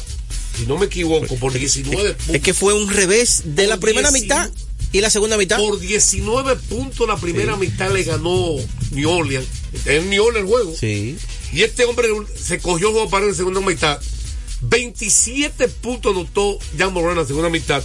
[0.57, 2.35] si no me equivoco, por 19 puntos.
[2.35, 4.65] Es que fue un revés de la primera 19 mitad.
[4.93, 5.59] ¿Y la segunda mitad?
[5.59, 8.55] Por 19 puntos la primera mitad le ganó
[8.93, 9.47] New Orleans.
[9.87, 10.75] En New Orleans el juego.
[10.79, 11.17] Sí.
[11.53, 12.09] Y este hombre
[12.41, 14.01] se cogió el juego para la segunda mitad.
[14.63, 17.83] 27 puntos anotó Jan Moran en la segunda mitad.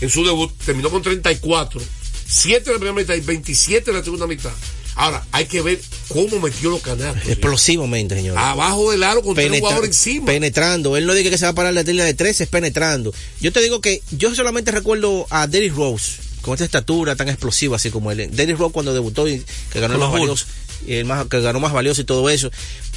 [0.00, 1.80] En su debut terminó con 34.
[2.26, 4.52] 7 en la primera mitad y 27 en la segunda mitad.
[4.96, 7.28] Ahora, hay que ver cómo metió los canastos.
[7.28, 8.38] Explosivamente, señor.
[8.38, 10.26] Abajo del aro con tres Penetra- jugadores encima.
[10.26, 10.96] Penetrando.
[10.96, 13.12] Él no dice que se va a parar la tela de tres, es penetrando.
[13.40, 17.76] Yo te digo que yo solamente recuerdo a Derrick Rose con esta estatura tan explosiva
[17.76, 18.30] así como él.
[18.36, 20.46] Derrick Rose cuando debutó y que ganó el Con más los valioso,
[20.86, 22.50] y el más, que ganó más valioso y todo eso.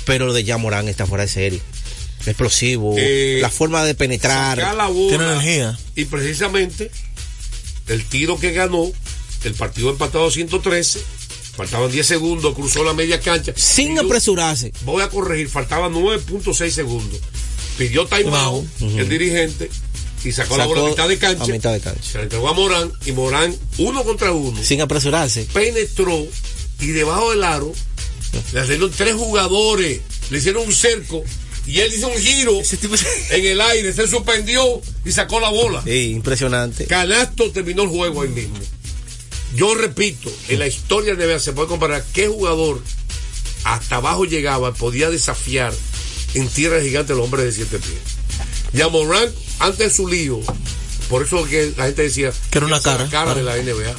[0.06, 1.62] Pero lo de Yamorán está fuera de serie.
[2.26, 2.96] Explosivo.
[2.98, 4.58] Eh, la forma de penetrar.
[4.58, 5.10] sacar la bola.
[5.10, 5.80] Tiene energía.
[5.96, 6.92] Y precisamente
[7.88, 8.92] el tiro que ganó,
[9.44, 11.00] el partido empatado 113,
[11.58, 13.52] faltaban 10 segundos, cruzó la media cancha.
[13.56, 14.72] Sin apresurarse.
[14.86, 17.20] Voy a corregir, faltaban 9.6 segundos.
[17.78, 19.70] Pidió timeout el dirigente
[20.24, 21.44] y sacó, la bola a mitad de cancha.
[21.44, 22.02] a mitad de cancha.
[22.04, 25.48] Se la entregó a Morán y Morán, uno contra uno, Sin apresurarse.
[25.54, 26.26] penetró
[26.80, 27.74] y debajo del aro
[28.54, 31.24] le salieron tres jugadores, le hicieron un cerco
[31.66, 32.54] y él hizo un giro
[33.32, 35.82] en el aire, se suspendió y sacó la bola.
[35.84, 36.86] Sí, impresionante.
[36.86, 38.56] Canasto terminó el juego ahí mismo.
[39.58, 42.80] Yo repito, en la historia de NBA se puede comparar qué jugador
[43.64, 45.74] hasta abajo llegaba, podía desafiar
[46.36, 48.00] en tierra gigante a los hombres de siete pies.
[48.74, 49.28] Ya Morán,
[49.60, 50.40] antes de su lío,
[51.10, 53.56] por eso que la gente decía Que era una es la cara, cara de la
[53.58, 53.96] NBA,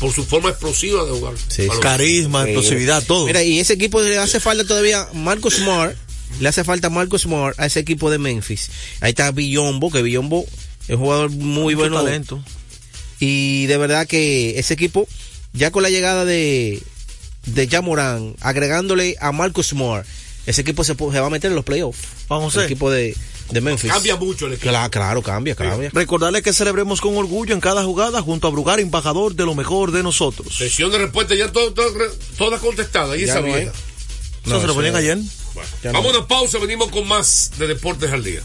[0.00, 1.32] por su forma explosiva de jugar.
[1.56, 1.80] Balón.
[1.80, 2.50] Carisma, Sí.
[2.50, 3.26] explosividad, todo.
[3.26, 5.96] Mira, y ese equipo le hace falta todavía Marcus Smart.
[6.40, 8.68] Le hace falta Marcus Smart a ese equipo de Memphis.
[9.00, 10.44] Ahí está Villombo, que Villombo
[10.88, 12.02] es un jugador muy Mucho bueno.
[12.02, 12.42] talento.
[13.20, 15.08] Y de verdad que ese equipo,
[15.52, 16.82] ya con la llegada de,
[17.46, 20.06] de Jamoran, agregándole a Marcus Smart,
[20.46, 22.00] ese equipo se, va a meter en los playoffs.
[22.28, 23.16] Vamos El a equipo de,
[23.50, 23.90] de Memphis.
[23.90, 24.68] Cambia mucho el equipo.
[24.70, 25.90] Claro, claro, cambia, cambia.
[25.92, 29.90] Recordarle que celebremos con orgullo en cada jugada junto a Brugar, embajador de lo mejor
[29.92, 30.54] de nosotros.
[30.56, 31.92] Sesión de respuesta ya todo- todo-
[32.36, 33.18] todas contestadas.
[33.18, 33.56] Y esa no.
[33.56, 35.16] Eso se lo ponían ayer.
[35.16, 35.92] No.
[35.92, 38.42] Vamos a una pausa, venimos con más de Deportes al Día.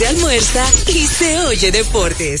[0.00, 2.40] Se almuerza y se oye deportes.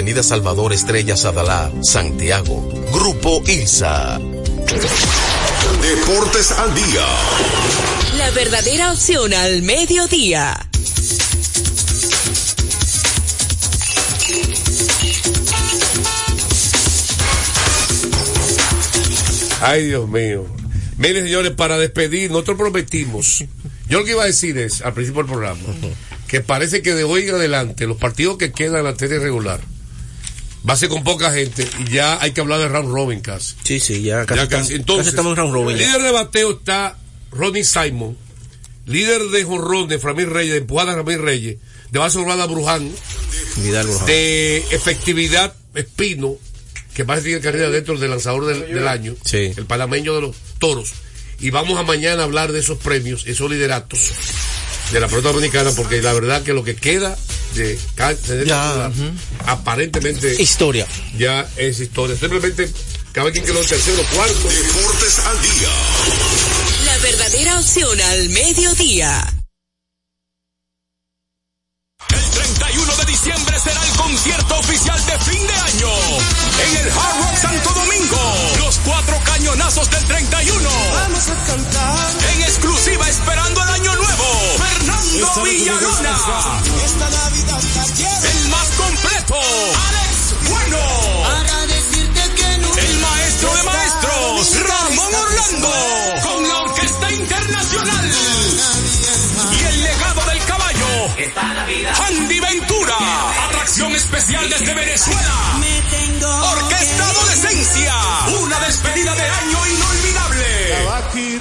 [0.00, 2.66] Salvador Estrella Sadalá, Santiago.
[2.90, 4.18] Grupo ILSA.
[5.82, 7.06] Deportes al día.
[8.16, 10.58] La verdadera opción al mediodía.
[19.60, 20.46] Ay, Dios mío.
[20.96, 23.44] Miren, señores, para despedir, nosotros prometimos.
[23.86, 25.60] Yo lo que iba a decir es, al principio del programa,
[26.26, 29.60] que parece que de hoy en adelante, los partidos que quedan en la serie regular,
[30.68, 33.54] va a ser con poca gente y ya hay que hablar de round robin casi.
[33.64, 34.74] Sí, sí, ya casi, Ya estamos, casi.
[34.76, 35.70] Entonces, casi estamos en round robin.
[35.70, 36.98] el líder de bateo está
[37.32, 38.16] Ronnie Simon,
[38.86, 41.56] líder de jonrón de Framil Reyes, de empujada de Framil Reyes,
[41.90, 42.90] de base urbana Bruján,
[43.56, 44.06] Vidal Bruján.
[44.06, 46.34] de efectividad Espino,
[46.94, 49.52] que va a seguir carrera dentro del lanzador del, del año, Sí.
[49.56, 50.92] el panameño de los toros.
[51.38, 54.10] Y vamos a mañana hablar de esos premios, esos lideratos
[54.92, 57.16] de la pelota dominicana, porque la verdad que lo que queda
[57.54, 57.78] de
[58.26, 58.92] titular,
[59.46, 60.86] aparentemente Historia.
[61.16, 62.16] ya es historia.
[62.16, 62.70] Simplemente
[63.12, 64.48] cada quien que lo tercero, cuarto.
[64.48, 65.68] Deportes al día.
[66.86, 69.39] La verdadera opción al mediodía.
[74.22, 78.34] Concierto oficial de fin de año en el Hard Rock Santo Domingo.
[78.58, 80.68] Los cuatro cañonazos del 31.
[80.92, 84.24] Vamos a cantar en exclusiva esperando el año nuevo.
[84.58, 86.18] Fernando Villalona.
[86.84, 87.60] Esta Navidad
[88.30, 89.40] El más completo.
[89.88, 91.39] Alex Bueno.
[104.20, 105.56] Especial desde Venezuela.
[106.52, 107.94] Orquesta Adolescencia.
[108.42, 110.74] Una despedida de año inolvidable.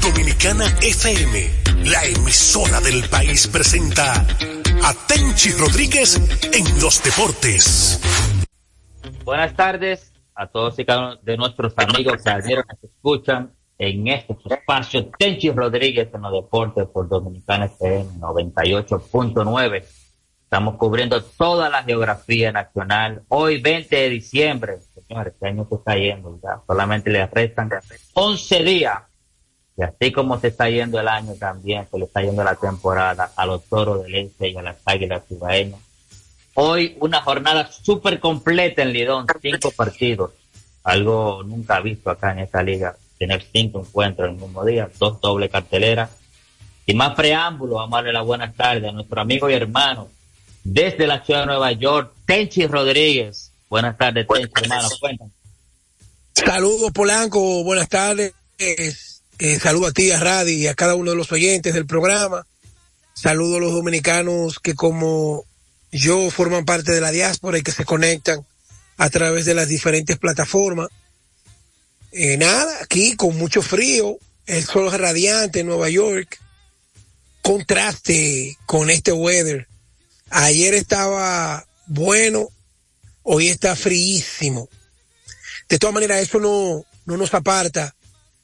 [0.00, 1.50] Dominicana FM,
[1.90, 4.26] la emisora del país presenta
[4.84, 6.20] a Tenchi Rodríguez
[6.52, 8.00] en los deportes.
[9.24, 14.08] Buenas tardes a todos y cada uno de nuestros amigos que ayer nos escuchan en
[14.08, 19.84] este espacio Tenchi Rodríguez en los deportes por Dominicana FM 98.9.
[20.50, 23.22] Estamos cubriendo toda la geografía nacional.
[23.28, 26.40] Hoy 20 de diciembre, señores, este año se está yendo.
[26.66, 27.70] Solamente le restan
[28.14, 29.09] 11 días.
[29.80, 33.32] Y así como se está yendo el año también, se le está yendo la temporada
[33.34, 35.80] a los toros del Este y a las águilas cibaeñas.
[36.52, 40.32] Hoy una jornada súper completa en Lidón, cinco partidos.
[40.84, 45.18] Algo nunca visto acá en esta liga, tener cinco encuentros en el mismo día, dos
[45.18, 46.10] doble carteleras.
[46.84, 50.08] Y más preámbulo, vamos a darle la buenas tardes a nuestro amigo y hermano
[50.62, 53.50] desde la ciudad de Nueva York, Tenchi Rodríguez.
[53.70, 55.32] Buenas tardes, Tenchi, hermano, cuéntanos.
[56.34, 58.34] Saludos Polanco, buenas tardes.
[59.42, 62.46] Eh, saludo a ti, a Radi y a cada uno de los oyentes del programa.
[63.14, 65.46] Saludo a los dominicanos que como
[65.90, 68.44] yo forman parte de la diáspora y que se conectan
[68.98, 70.88] a través de las diferentes plataformas.
[72.12, 76.38] Eh, nada, aquí con mucho frío, el sol radiante en Nueva York,
[77.40, 79.66] contraste con este weather.
[80.28, 82.50] Ayer estaba bueno,
[83.22, 84.68] hoy está fríísimo.
[85.66, 87.94] De todas maneras, eso no, no nos aparta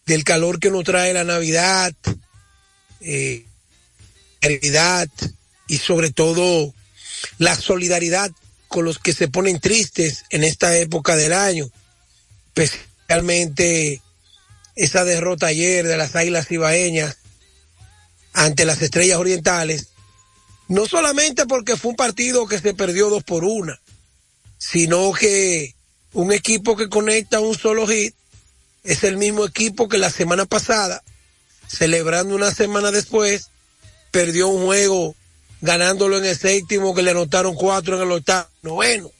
[0.06, 1.92] del calor que nos trae la Navidad,
[3.00, 3.44] eh,
[4.40, 5.08] Navidad
[5.66, 6.72] y sobre todo
[7.38, 8.30] la solidaridad
[8.68, 11.68] con los que se ponen tristes en esta época del año,
[12.54, 14.00] especialmente
[14.76, 17.16] esa derrota ayer de las Águilas Ibaeñas
[18.32, 19.88] ante las Estrellas Orientales,
[20.68, 23.80] no solamente porque fue un partido que se perdió dos por una,
[24.58, 25.74] sino que
[26.12, 28.14] un equipo que conecta un solo hit
[28.86, 31.02] es el mismo equipo que la semana pasada,
[31.66, 33.50] celebrando una semana después,
[34.12, 35.16] perdió un juego
[35.60, 39.10] ganándolo en el séptimo que le anotaron cuatro en el octavo, noveno.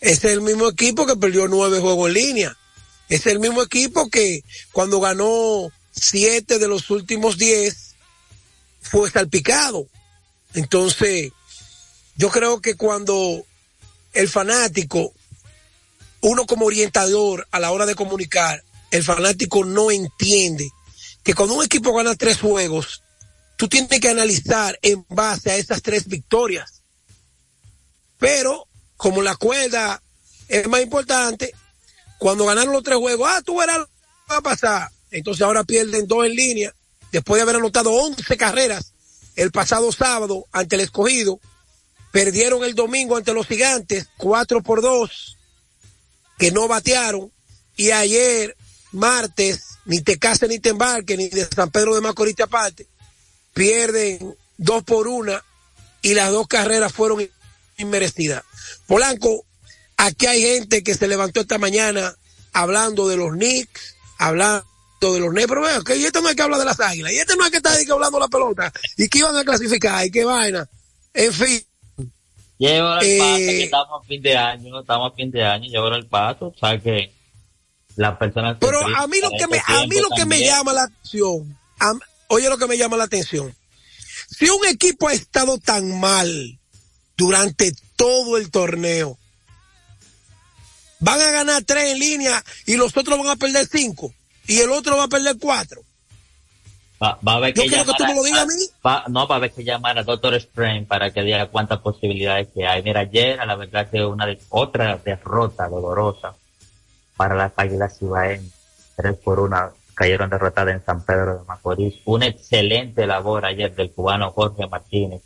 [0.00, 2.56] Es el mismo equipo que perdió nueve juegos en línea.
[3.08, 4.42] Es el mismo equipo que
[4.72, 7.94] cuando ganó siete de los últimos diez
[8.82, 9.86] fue salpicado.
[10.54, 11.30] Entonces,
[12.16, 13.44] yo creo que cuando
[14.12, 15.12] el fanático,
[16.20, 20.70] uno como orientador a la hora de comunicar, el fanático no entiende
[21.22, 23.02] que cuando un equipo gana tres juegos,
[23.56, 26.82] tú tienes que analizar en base a esas tres victorias.
[28.18, 28.66] Pero,
[28.96, 30.02] como la cuerda
[30.48, 31.52] es más importante,
[32.18, 33.92] cuando ganaron los tres juegos, ah, tú verás lo que
[34.30, 34.90] va a pasar.
[35.10, 36.74] Entonces ahora pierden dos en línea,
[37.12, 38.92] después de haber anotado 11 carreras
[39.36, 41.40] el pasado sábado ante el escogido,
[42.10, 45.36] perdieron el domingo ante los gigantes, 4 por 2,
[46.38, 47.30] que no batearon,
[47.76, 48.56] y ayer,
[48.92, 52.86] martes, ni te cases ni te embarques, ni de San Pedro de Macorís te aparte,
[53.54, 55.42] pierden dos por una
[56.02, 57.28] y las dos carreras fueron
[57.76, 58.44] inmerecidas.
[58.86, 59.44] Polanco,
[59.96, 62.14] aquí hay gente que se levantó esta mañana
[62.52, 64.64] hablando de los Knicks, hablando
[65.00, 67.18] de los Nets, pero veo que este no es que habla de las águilas, y
[67.18, 70.04] este no es que está ahí que hablando la pelota, y que iban a clasificar,
[70.04, 70.68] y qué vaina.
[71.14, 71.62] En fin.
[72.58, 75.68] Lleva el paso, que Eh, estamos a fin de año, estamos a fin de año,
[75.68, 77.12] lleva el paso, o sea que
[78.60, 81.58] Pero a mí lo que me, este a mí lo que me llama la atención,
[81.80, 81.94] a-
[82.28, 83.54] oye lo que me llama la atención.
[84.30, 86.58] Si un equipo ha estado tan mal
[87.16, 89.18] durante todo el torneo,
[91.00, 94.12] van a ganar tres en línea y los otros van a perder cinco
[94.46, 95.82] y el otro va a perder cuatro.
[97.00, 98.46] Va, va a haber Yo que quiero que tú llamar me lo a- digas a
[98.46, 98.64] mí.
[98.84, 102.48] va- no, va a haber que llamar a Doctor Strange para que diga cuántas posibilidades
[102.52, 102.82] que hay.
[102.82, 106.34] Mira, ayer, a la verdad que una de, otra derrota dolorosa
[107.18, 108.54] para las Águilas Ibaeñas.
[108.96, 111.96] Tres por una cayeron derrotadas en San Pedro de Macorís.
[112.04, 115.22] Una excelente labor ayer del cubano Jorge Martínez,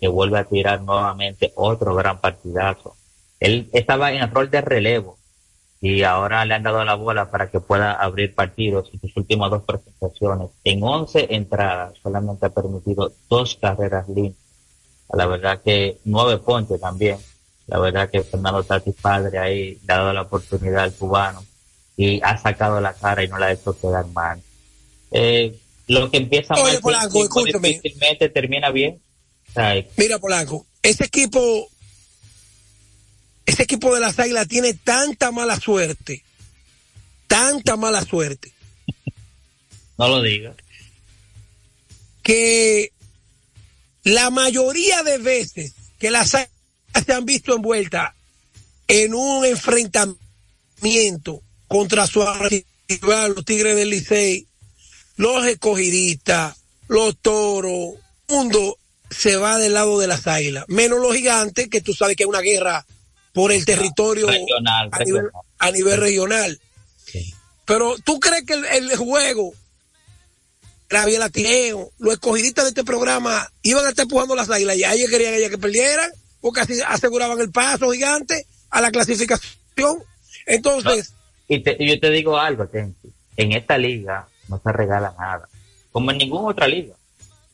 [0.00, 2.96] que vuelve a tirar nuevamente otro gran partidazo.
[3.38, 5.18] Él estaba en rol de relevo
[5.80, 9.50] y ahora le han dado la bola para que pueda abrir partidos en sus últimas
[9.50, 10.50] dos presentaciones.
[10.64, 14.42] En 11 entradas solamente ha permitido dos carreras limpias.
[15.12, 17.18] La verdad que nueve ponches también.
[17.66, 21.44] La verdad que Fernando Tati Padre ahí dado la oportunidad al cubano
[21.96, 24.42] y ha sacado la cara y no la ha hecho quedar mal.
[25.10, 25.56] Eh,
[25.86, 27.68] lo que empieza Oye, mal Polanco, escúchame.
[27.68, 29.00] difícilmente termina bien.
[29.96, 31.68] Mira, Polanco, ese equipo,
[33.46, 36.24] ese equipo de las águilas tiene tanta mala suerte,
[37.28, 38.52] tanta mala suerte,
[39.98, 40.56] no lo digas.
[42.22, 42.92] que
[44.02, 46.53] la mayoría de veces que las águilas
[47.02, 48.12] se han visto envueltas
[48.88, 52.24] en un enfrentamiento contra su
[52.88, 54.46] rival, los Tigres del Licey,
[55.16, 56.56] los escogidistas,
[56.88, 57.94] los toros,
[58.28, 58.78] el mundo
[59.10, 62.28] se va del lado de las águilas, menos los gigantes, que tú sabes que hay
[62.28, 62.84] una guerra
[63.32, 65.42] por el territorio Regional, a nivel, regional.
[65.58, 66.60] a nivel regional.
[67.64, 69.52] Pero tú crees que el, el juego,
[70.90, 74.94] la Latineo, los escogidistas de este programa iban a estar empujando las águilas y a
[74.94, 76.10] ellos querían ellas que perdieran,
[76.44, 79.96] porque así aseguraban el paso gigante a la clasificación.
[80.44, 81.14] Entonces,
[81.48, 83.08] Y, te- y yo te digo algo, Tenchi.
[83.38, 85.48] En esta liga no se regala nada.
[85.90, 86.94] Como en ninguna otra liga.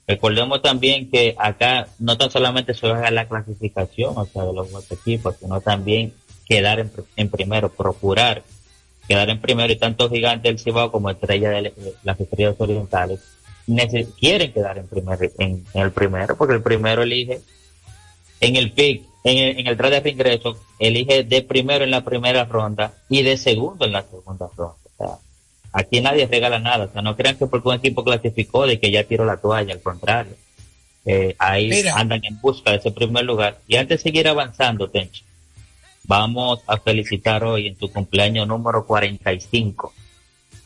[0.09, 4.73] Recordemos también que acá no tan solamente se juega la clasificación, o sea, de los
[4.73, 6.13] dos equipos, sino también
[6.47, 8.43] quedar en, en primero, procurar
[9.07, 11.73] quedar en primero y tanto Gigante del Cibao como Estrella de
[12.03, 13.21] las Estrellas Orientales
[14.19, 17.41] quieren quedar en, primer, en, en el primero porque el primero elige
[18.41, 22.03] en el pick, en el, en el draft de reingreso, elige de primero en la
[22.05, 24.75] primera ronda y de segundo en la segunda ronda.
[24.85, 25.19] O sea,
[25.73, 26.87] aquí nadie regala nada.
[26.87, 29.75] O sea, no crean que porque un equipo clasificó de que ya tiró la toalla,
[29.75, 30.35] al contrario.
[31.07, 31.95] Eh, ahí Mira.
[31.97, 33.59] andan en busca de ese primer lugar.
[33.67, 35.25] Y antes de seguir avanzando, Tencho,
[36.05, 39.93] vamos a felicitar hoy en tu cumpleaños número 45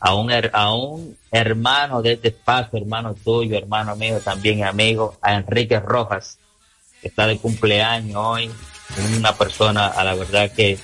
[0.01, 5.17] a un, her- a un hermano de este espacio, hermano tuyo, hermano mío, también amigo,
[5.23, 6.39] a Enrique Rojas,
[7.09, 8.51] está de cumpleaños hoy,
[9.17, 10.79] una persona a la verdad que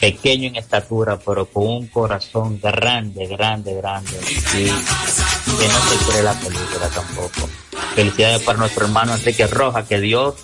[0.00, 4.18] pequeño en estatura, pero con un corazón grande, grande, grande,
[4.54, 7.48] y que no se cree la película tampoco.
[7.94, 10.34] Felicidades para nuestro hermano Enrique Rojas, que Dios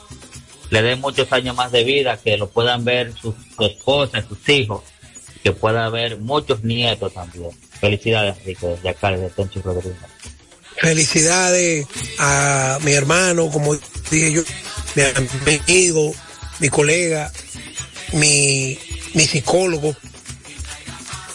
[0.70, 4.48] le dé muchos años más de vida, que lo puedan ver sus, su esposa, sus
[4.48, 4.82] hijos,
[5.42, 7.50] que pueda ver muchos nietos también.
[7.78, 9.98] Felicidades, Enrique, desde acá, desde Tencho Rodríguez.
[10.76, 11.86] felicidades
[12.18, 13.74] a mi hermano, como
[14.10, 14.42] dije yo,
[14.94, 15.02] mi
[15.66, 16.12] amigo,
[16.60, 17.32] mi colega,
[18.12, 18.78] mi,
[19.14, 19.94] mi psicólogo.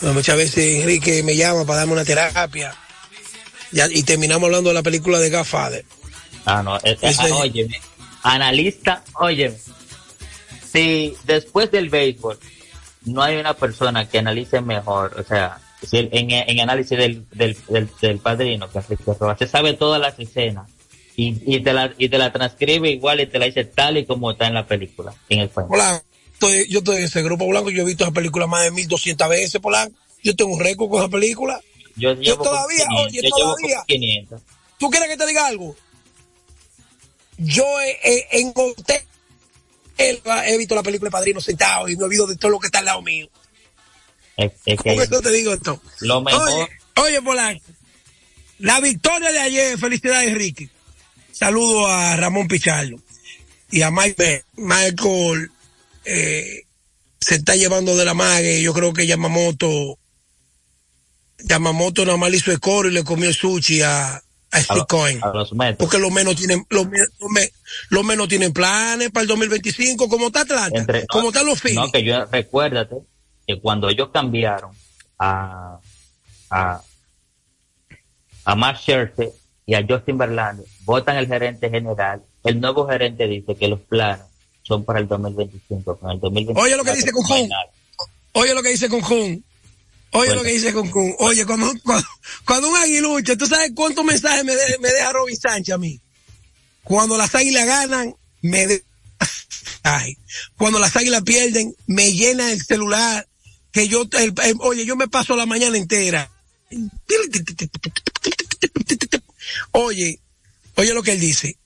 [0.02, 2.76] Muchas veces Enrique me llama para darme una terapia.
[3.72, 5.86] Ya, y terminamos hablando de la película de Godfather.
[6.46, 7.82] Ah, no, eh, eh, Ese- ah, óyeme,
[8.24, 9.58] analista, óyeme,
[10.72, 12.40] si después del béisbol
[13.06, 17.58] no hay una persona que analice mejor, o sea, si en, en análisis del, del,
[17.68, 18.82] del, del padrino, que
[19.38, 20.68] se sabe todas las escenas
[21.20, 24.06] y, y, te la, y te la transcribe igual y te la dice tal y
[24.06, 25.70] como está en la película, en el cuento.
[25.72, 28.72] Polanco, estoy- yo estoy en ese grupo Polanco, yo he visto esa película más de
[28.72, 29.98] 1200 veces, Polanco.
[30.24, 31.60] Yo tengo un récord con esa película.
[31.96, 33.76] Yo, todavía, oye, 500, yo llevo todavía.
[33.78, 34.42] como 500.
[34.78, 35.76] ¿Tú quieres que te diga algo?
[37.40, 39.02] Yo eh, eh, en hotel
[39.98, 42.80] he visto la película de Padrino sentado y me olvido de todo lo que está
[42.80, 43.28] al lado mío.
[44.36, 45.82] Es, es que te digo esto.
[46.02, 47.66] lo mejor, Oye, oye, Polanco,
[48.60, 50.70] la victoria de ayer, felicidades, Ricky.
[51.38, 52.98] Saludo a Ramón Pichardo
[53.70, 55.52] y a Mike Michael.
[56.06, 56.64] eh,
[57.20, 58.62] se está llevando de la mague.
[58.62, 59.98] Yo creo que Yamamoto,
[61.40, 64.16] Yamamoto nada más le hizo el coro y le comió el sushi a,
[64.52, 65.20] a Steve Cohen.
[65.24, 65.78] a los metros.
[65.78, 67.50] Porque los menos tienen, los, me-
[67.90, 71.60] los menos tienen planes para el 2025, como está Atlanta, Entre- no, como están los
[71.60, 71.78] Phillies.
[71.80, 72.96] No, que yo recuérdate
[73.46, 74.72] que cuando ellos cambiaron
[75.20, 75.80] a
[76.50, 76.82] a
[78.46, 79.32] a Scherzer
[79.68, 84.26] y a Justin Verlander, votan el gerente general, el nuevo gerente dice que los planes
[84.64, 86.60] son para el 2025, con el 2025.
[86.60, 87.12] Oye lo que dice
[87.50, 87.66] nada.
[88.34, 89.44] Oye lo que dice Concun.
[90.12, 91.16] Oye lo que dice Concun.
[91.20, 92.08] Oye, cuando, cuando,
[92.46, 96.00] cuando un aguiluche, ¿tú sabes cuántos mensajes me, de- me deja Robin Sánchez a mí?
[96.84, 98.84] Cuando las águilas ganan, me de...
[99.84, 100.18] Ay.
[100.58, 103.28] Cuando las águilas pierden, me llena el celular.
[103.74, 106.32] Que yo, el- el- oye, yo me paso la mañana entera.
[109.80, 110.20] Oye,
[110.76, 111.58] oye lo que él dice.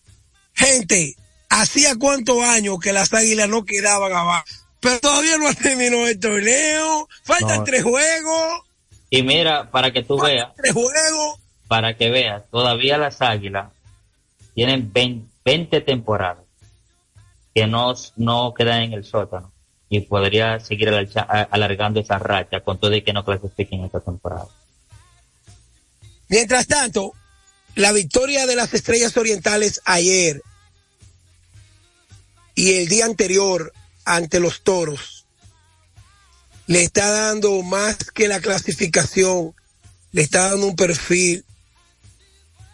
[0.53, 1.16] Gente,
[1.49, 4.45] hacía cuántos años que las águilas no quedaban abajo.
[4.82, 7.07] Pero todavía no ha terminado el torneo.
[7.24, 7.64] Faltan No.
[7.64, 8.62] tres juegos.
[9.09, 11.39] Y mira, para que tú veas, Tres juegos.
[11.68, 13.72] para que veas, todavía las águilas
[14.55, 16.43] tienen 20, 20 temporadas
[17.53, 19.51] que no, no quedan en el sótano
[19.89, 20.89] y podría seguir
[21.51, 24.47] alargando esa racha con todo y que no clasifiquen esta temporada.
[26.30, 27.14] Mientras tanto,
[27.76, 30.42] la victoria de las estrellas orientales ayer
[32.56, 33.74] y el día anterior
[34.06, 35.26] ante los toros
[36.68, 39.54] le está dando más que la clasificación,
[40.12, 41.46] le está dando un perfil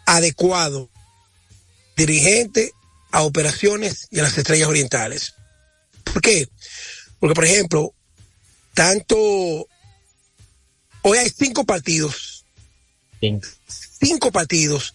[0.06, 0.88] adecuado,
[1.96, 2.72] dirigente
[3.10, 5.34] a operaciones y a las estrellas orientales.
[6.04, 6.48] ¿Por qué?
[7.18, 7.92] Porque, por ejemplo,
[8.74, 9.16] tanto,
[11.02, 12.44] hoy hay cinco partidos
[14.32, 14.94] partidos,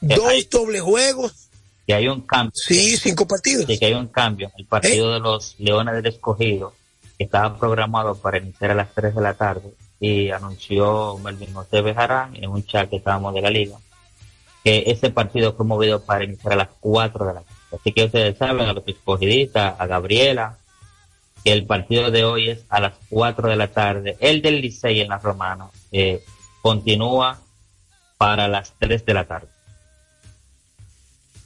[0.00, 1.48] dos doble juegos.
[1.86, 2.52] Que hay un cambio.
[2.54, 3.66] Sí, cinco partidos.
[3.66, 4.50] Sí, que hay un cambio.
[4.56, 6.74] El partido de los Leones del Escogido,
[7.18, 11.82] que estaba programado para iniciar a las 3 de la tarde, y anunció Melvin José
[11.82, 13.76] Bejarán en un chat que estábamos de la liga,
[14.64, 17.60] que ese partido fue movido para iniciar a las 4 de la tarde.
[17.72, 20.56] Así que ustedes saben, a los escogidistas, a Gabriela,
[21.44, 24.16] que el partido de hoy es a las 4 de la tarde.
[24.20, 26.22] El del Licey en la Romana eh,
[26.62, 27.38] continúa
[28.20, 29.48] para las 3 de la tarde.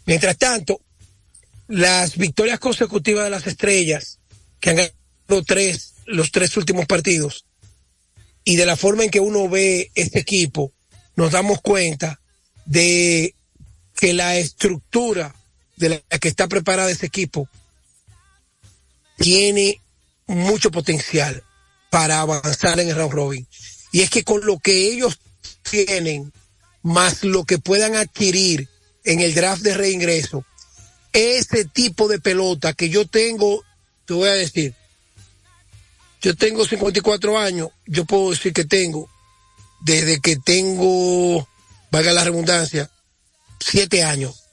[0.06, 0.80] Mientras tanto,
[1.68, 4.18] las victorias consecutivas de las estrellas,
[4.58, 7.44] que han ganado tres, los tres últimos partidos,
[8.42, 10.72] y de la forma en que uno ve este equipo,
[11.14, 12.20] nos damos cuenta
[12.64, 13.36] de
[13.94, 15.32] que la estructura
[15.76, 17.48] de la que está preparada ese equipo
[19.16, 19.80] tiene
[20.26, 21.40] mucho potencial
[21.88, 23.46] para avanzar en el round robin.
[23.92, 25.20] Y es que con lo que ellos
[25.62, 26.32] tienen,
[26.84, 28.68] más lo que puedan adquirir
[29.04, 30.44] en el draft de reingreso,
[31.12, 33.64] ese tipo de pelota que yo tengo,
[34.04, 34.74] te voy a decir,
[36.20, 39.10] yo tengo 54 años, yo puedo decir que tengo,
[39.80, 41.48] desde que tengo,
[41.90, 42.90] valga la redundancia,
[43.60, 44.44] siete años,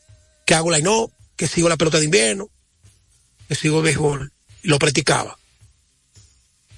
[0.45, 2.49] que hago la no, que sigo la pelota de invierno,
[3.49, 4.31] que sigo el béisbol,
[4.63, 5.37] lo practicaba.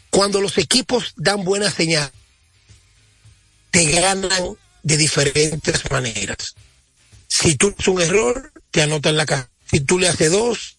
[0.09, 2.11] Cuando los equipos dan buena señal,
[3.69, 6.55] te ganan de diferentes maneras.
[7.27, 9.49] Si tú haces un error, te anotan la cara.
[9.69, 10.77] Si tú le haces dos,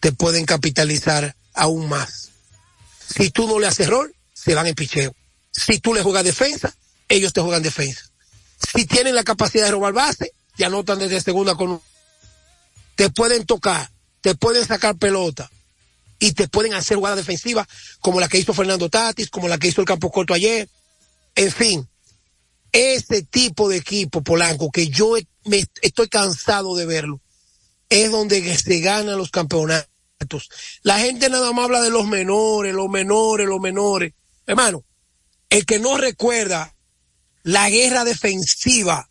[0.00, 2.30] te pueden capitalizar aún más.
[3.14, 5.14] Si tú no le haces error, se van en picheo.
[5.52, 6.74] Si tú le juegas defensa,
[7.08, 8.02] ellos te juegan defensa.
[8.74, 11.80] Si tienen la capacidad de robar base, te anotan desde segunda con.
[12.94, 13.90] Te pueden tocar,
[14.22, 15.50] te pueden sacar pelota
[16.18, 17.68] y te pueden hacer jugadas defensivas
[18.00, 20.68] como la que hizo Fernando Tatis, como la que hizo el Campo Corto ayer.
[21.34, 21.88] En fin,
[22.76, 25.14] ese tipo de equipo, Polanco, que yo
[25.44, 27.22] me estoy cansado de verlo,
[27.88, 30.50] es donde se ganan los campeonatos.
[30.82, 34.12] La gente nada más habla de los menores, los menores, los menores.
[34.46, 34.84] Hermano,
[35.48, 36.74] el que no recuerda
[37.44, 39.08] la guerra defensiva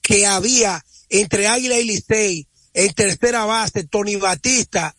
[0.00, 4.96] que había entre Águila y Licey en tercera base, Tony Batista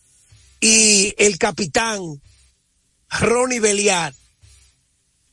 [0.60, 2.22] y el capitán
[3.08, 4.14] Ronnie Beliar.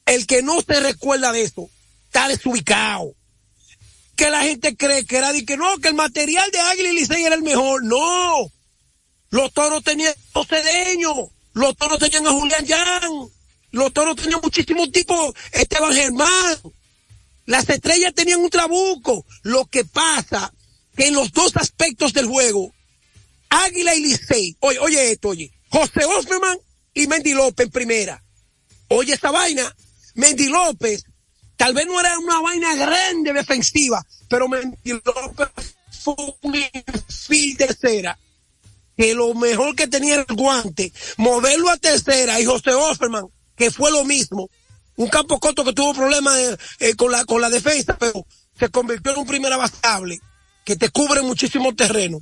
[0.07, 1.69] El que no se recuerda de eso
[2.13, 3.15] está desubicado.
[4.15, 6.95] Que la gente cree que era de que no, que el material de Águila y
[6.95, 7.83] Licey era el mejor.
[7.83, 8.51] No.
[9.31, 11.31] Los toros tenían los cedeños.
[11.53, 13.01] Los toros tenían a Julián Yan.
[13.71, 16.59] los toros tenían muchísimos tipos, Esteban Germán,
[17.45, 19.25] las estrellas tenían un trabuco.
[19.41, 20.53] Lo que pasa
[20.95, 22.71] que en los dos aspectos del juego,
[23.49, 26.57] Águila y Licey, oye, oye esto, oye, José Osmerman
[26.93, 28.23] y Mendy López en primera.
[28.89, 29.75] Oye esa vaina,
[30.13, 31.05] Mendy López,
[31.57, 38.17] tal vez no era una vaina grande defensiva, pero Mendy López fue un infiel tercera
[38.97, 43.25] que lo mejor que tenía era el guante, moverlo a tercera y José Offerman,
[43.55, 44.49] que fue lo mismo,
[44.95, 48.25] un campo corto que tuvo problemas eh, eh, con, la, con la defensa, pero
[48.57, 50.19] se convirtió en un primer abastable
[50.63, 52.21] que te cubre muchísimo terreno.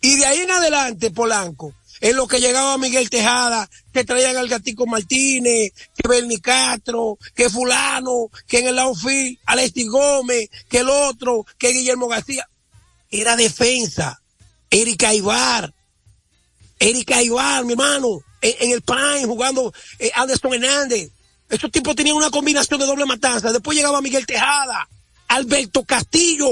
[0.00, 4.48] Y de ahí en adelante, Polanco, en lo que llegaba Miguel Tejada, que traían al
[4.48, 10.88] Gatico Martínez, que Bernie Castro, que fulano, que en el outfield, Alexis Gómez, que el
[10.88, 12.48] otro, que Guillermo García.
[13.10, 14.20] Era defensa.
[14.70, 15.74] Erika Ibar,
[16.78, 21.10] Erika Ibar, mi hermano, en, el Prime, jugando eh, Anderson Hernández.
[21.48, 23.52] Estos tipos tenían una combinación de doble matanza.
[23.52, 24.88] Después llegaba Miguel Tejada,
[25.26, 26.48] Alberto Castillo.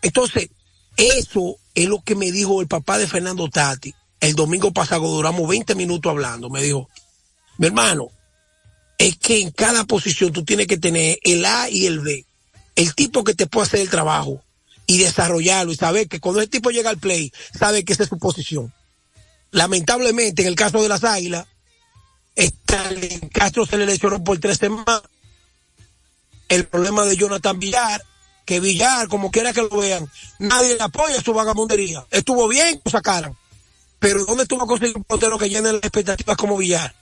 [0.00, 0.50] Entonces,
[0.96, 3.92] eso es lo que me dijo el papá de Fernando Tati.
[4.22, 6.48] El domingo pasado duramos 20 minutos hablando.
[6.48, 6.88] Me dijo,
[7.58, 8.08] mi hermano,
[8.96, 12.24] es que en cada posición tú tienes que tener el A y el B.
[12.74, 14.42] El tipo que te puede hacer el trabajo
[14.86, 18.08] y desarrollarlo y saber que cuando el tipo llega al play, sabe que esa es
[18.08, 18.72] su posición
[19.52, 21.46] lamentablemente en el caso de las águilas,
[22.34, 25.02] Stalin Castro se le lesionó por tres semanas.
[26.48, 28.02] El problema de Jonathan Villar,
[28.44, 32.04] que Villar, como quiera que lo vean, nadie le apoya su vagabundería.
[32.10, 33.36] Estuvo bien, lo sacaran.
[34.02, 36.92] Pero ¿dónde estuvo conseguir un portero que llene las expectativas como Villar?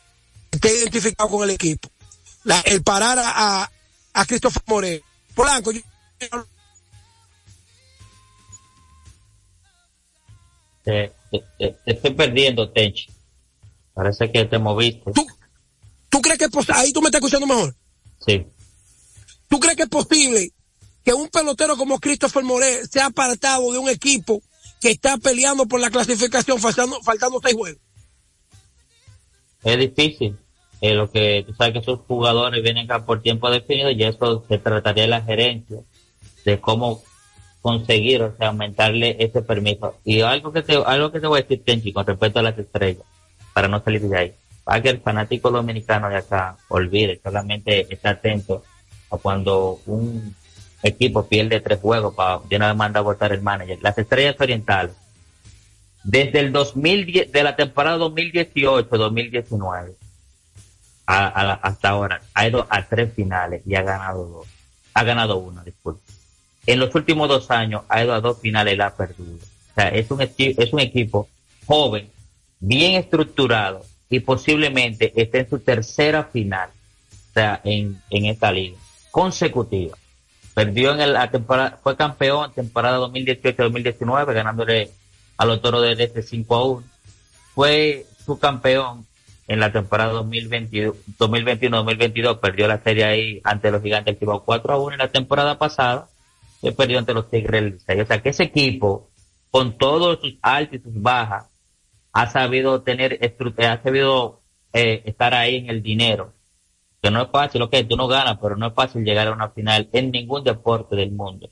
[0.50, 1.88] Esté identificado con el equipo.
[2.44, 3.72] La- el parar a, a,
[4.12, 5.02] a Christopher Moreno.
[5.34, 5.80] Polanco, yo-
[10.84, 13.06] Te, te- te- te estoy perdiendo, Tenchi.
[13.94, 15.10] Parece que te moviste.
[16.10, 16.74] ¿tú crees que es posible?
[16.80, 17.74] Ahí tú me estás escuchando mejor.
[18.26, 18.46] Sí.
[19.48, 20.52] ¿Tú crees que es posible
[21.04, 24.42] que un pelotero como Christopher Morel sea apartado de un equipo
[24.80, 27.80] que está peleando por la clasificación faltando, faltando seis juegos?
[29.62, 30.36] Es difícil.
[30.80, 34.44] Eh, lo que tú sabes que esos jugadores vienen acá por tiempo definido y eso
[34.48, 35.80] se trataría de la gerencia
[36.44, 37.02] de cómo
[37.60, 39.96] conseguir, o sea, aumentarle ese permiso.
[40.04, 42.58] Y algo que te, algo que te voy a decir, Tenchi, con respecto a las
[42.58, 43.04] estrellas,
[43.52, 44.32] para no salir de ahí,
[44.64, 48.64] para que el fanático dominicano de acá olvide, solamente esté atento
[49.10, 50.34] a cuando un
[50.82, 53.78] equipo pierde tres juegos para de una vez manda a votar el manager.
[53.82, 54.94] Las estrellas orientales,
[56.04, 59.92] desde el 2010, de la temporada 2018-2019
[61.06, 64.46] a- a- hasta ahora, ha ido a tres finales y ha ganado dos.
[64.94, 66.00] Ha ganado una, disculpe.
[66.66, 69.36] En los últimos dos años ha ido a dos finales y la ha perdido.
[69.36, 71.28] O sea, es un, equi- es un equipo
[71.66, 72.08] joven,
[72.60, 78.76] bien estructurado y posiblemente esté en su tercera final, o sea, en, en esta liga,
[79.10, 79.96] consecutiva.
[80.54, 84.90] Perdió en el- la temporada, fue campeón temporada 2018-2019, ganándole
[85.36, 86.86] a los toros de este 5 a 1.
[87.54, 89.06] Fue su campeón
[89.48, 94.74] en la temporada 2022 2021-2022, perdió la serie ahí ante los gigantes que iba 4
[94.74, 96.08] a 1 en la temporada pasada,
[96.60, 98.02] se perdió ante los Tigres del.
[98.02, 99.08] O sea que ese equipo,
[99.50, 101.46] con todos sus altos y sus bajas,
[102.12, 104.40] ha sabido tener, ha sabido
[104.72, 106.32] eh, estar ahí en el dinero.
[107.02, 109.50] Que no es fácil, ok, tú no ganas, pero no es fácil llegar a una
[109.50, 111.50] final en ningún deporte del mundo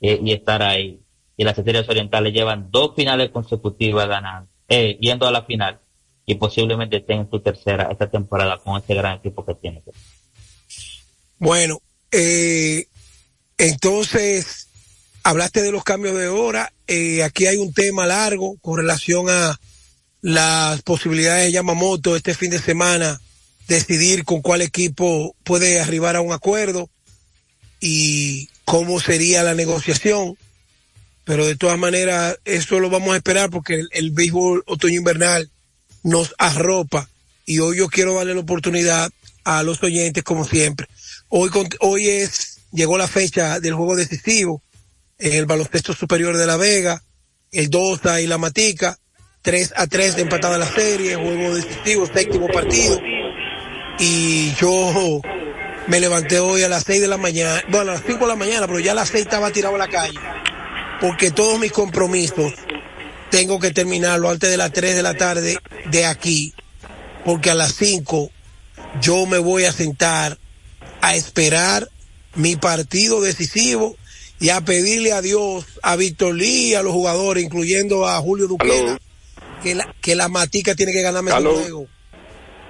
[0.00, 1.00] eh, y estar ahí.
[1.36, 5.80] Y las estrellas orientales llevan dos finales consecutivas ganando, eh, yendo a la final
[6.24, 9.82] y posiblemente estén en su tercera esta temporada con ese gran equipo que tiene.
[11.38, 11.80] Bueno,
[12.10, 12.86] eh,
[13.58, 14.68] entonces,
[15.22, 16.72] hablaste de los cambios de hora.
[16.86, 19.58] Eh, aquí hay un tema largo con relación a
[20.20, 23.20] las posibilidades de Yamamoto este fin de semana,
[23.68, 26.88] decidir con cuál equipo puede arribar a un acuerdo
[27.80, 30.36] y cómo sería la negociación.
[31.24, 35.50] Pero de todas maneras, eso lo vamos a esperar porque el, béisbol otoño-invernal
[36.04, 37.08] nos arropa
[37.44, 39.10] y hoy yo quiero darle la oportunidad
[39.44, 40.86] a los oyentes como siempre.
[41.28, 41.50] Hoy,
[41.80, 44.62] hoy es, llegó la fecha del juego decisivo
[45.18, 47.02] en el baloncesto superior de La Vega,
[47.50, 48.98] el Dosa y la Matica,
[49.42, 53.00] 3 a 3 de empatada la serie, juego decisivo, séptimo partido.
[53.98, 55.20] Y yo
[55.86, 58.36] me levanté hoy a las 6 de la mañana, bueno, a las 5 de la
[58.36, 60.18] mañana, pero ya a las 6 estaba tirado a la calle,
[61.00, 62.52] porque todos mis compromisos
[63.30, 66.54] tengo que terminarlo antes de las 3 de la tarde de aquí,
[67.24, 68.30] porque a las 5
[69.00, 70.38] yo me voy a sentar
[71.00, 71.88] a esperar
[72.34, 73.96] mi partido decisivo
[74.38, 78.98] y a pedirle a Dios, a Víctor Lee, a los jugadores, incluyendo a Julio Duquela,
[79.62, 81.54] que la, que la matica tiene que ganarme Aló.
[81.54, 81.86] juego.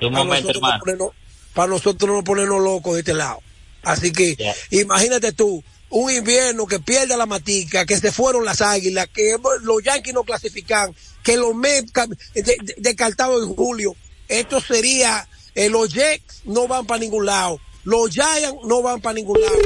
[0.01, 0.84] Un A momento, nosotros no hermano.
[0.84, 1.11] ponernos-
[1.55, 3.40] para nosotros no ponernos locos de este lado.
[3.82, 4.36] Así que
[4.70, 9.82] imagínate tú, un invierno que pierde la matica, que se fueron las águilas, que los
[9.82, 13.94] Yankees no clasifican, que los Mets ca- de- de- descartados en julio.
[14.28, 19.14] Esto sería, eh, los Jets no van para ningún lado, los Giants no van para
[19.14, 19.57] ningún lado.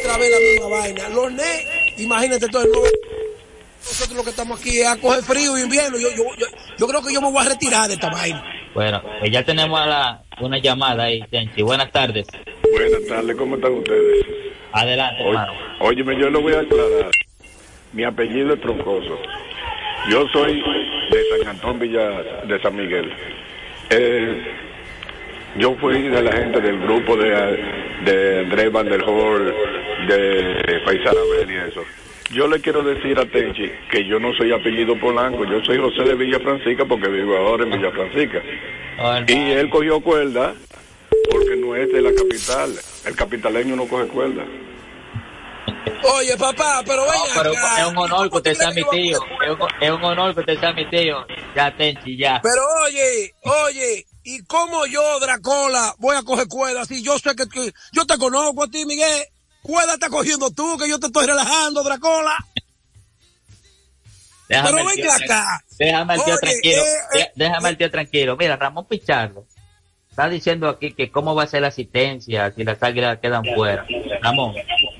[0.00, 1.08] Otra vez la misma vaina.
[1.10, 1.64] Los Nets,
[1.98, 2.88] imagínate todo el mundo.
[3.86, 5.98] Nosotros lo que estamos aquí es a coger frío y invierno.
[5.98, 6.46] Yo, yo, yo,
[6.78, 8.42] yo creo que yo me voy a retirar de esta vaina.
[8.74, 11.62] Bueno, pues ya tenemos a la- una llamada ahí, Tenchi.
[11.62, 12.26] Buenas tardes.
[12.72, 14.26] Buenas tardes, ¿cómo están ustedes?
[14.72, 15.52] Adelante, Oye, hermano.
[15.80, 17.10] óyeme, yo lo voy a aclarar.
[17.92, 19.16] Mi apellido es Troncoso.
[20.10, 20.60] Yo soy
[21.10, 22.08] de San Antón Villa
[22.48, 23.12] de San Miguel.
[23.90, 24.42] Eh,
[25.58, 27.28] yo fui de la gente del grupo de,
[28.04, 29.54] de Andrés Van der Hol,
[30.08, 31.84] de Paisana y eso.
[32.34, 36.02] Yo le quiero decir a Tenchi que yo no soy apellido Polanco, yo soy José
[36.02, 38.42] de Villa Francisca porque vivo ahora en Villa Francisca.
[39.28, 40.54] Y él cogió cuerda
[41.30, 42.74] porque no es de la capital.
[43.06, 44.44] El capitaleño no coge cuerda.
[46.16, 47.80] Oye, papá, pero ven Pero acá.
[47.80, 49.18] es un honor que usted sea mi tío.
[49.42, 51.26] Es un, es un honor que usted sea mi tío.
[51.54, 52.40] Ya, Tenchi, ya.
[52.42, 56.84] Pero oye, oye, ¿y cómo yo, Dracola, voy a coger cuerda?
[56.84, 59.22] Si yo sé que, que- yo te conozco a ti, Miguel.
[59.64, 62.36] Cuerda está cogiendo tú, que yo te estoy relajando, Dracola.
[64.46, 65.64] Déjame Pero venga acá.
[65.78, 66.82] Déjame al tío Oye, tranquilo.
[66.82, 68.36] eh, Dé- Déjame al tío tranquilo.
[68.36, 69.46] Mira, Ramón Pichardo
[70.10, 73.86] está diciendo aquí que cómo va a ser la asistencia si las águilas quedan fuera.
[74.20, 74.54] Ramón,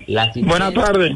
[0.07, 1.13] la asistencia Buenas tardes.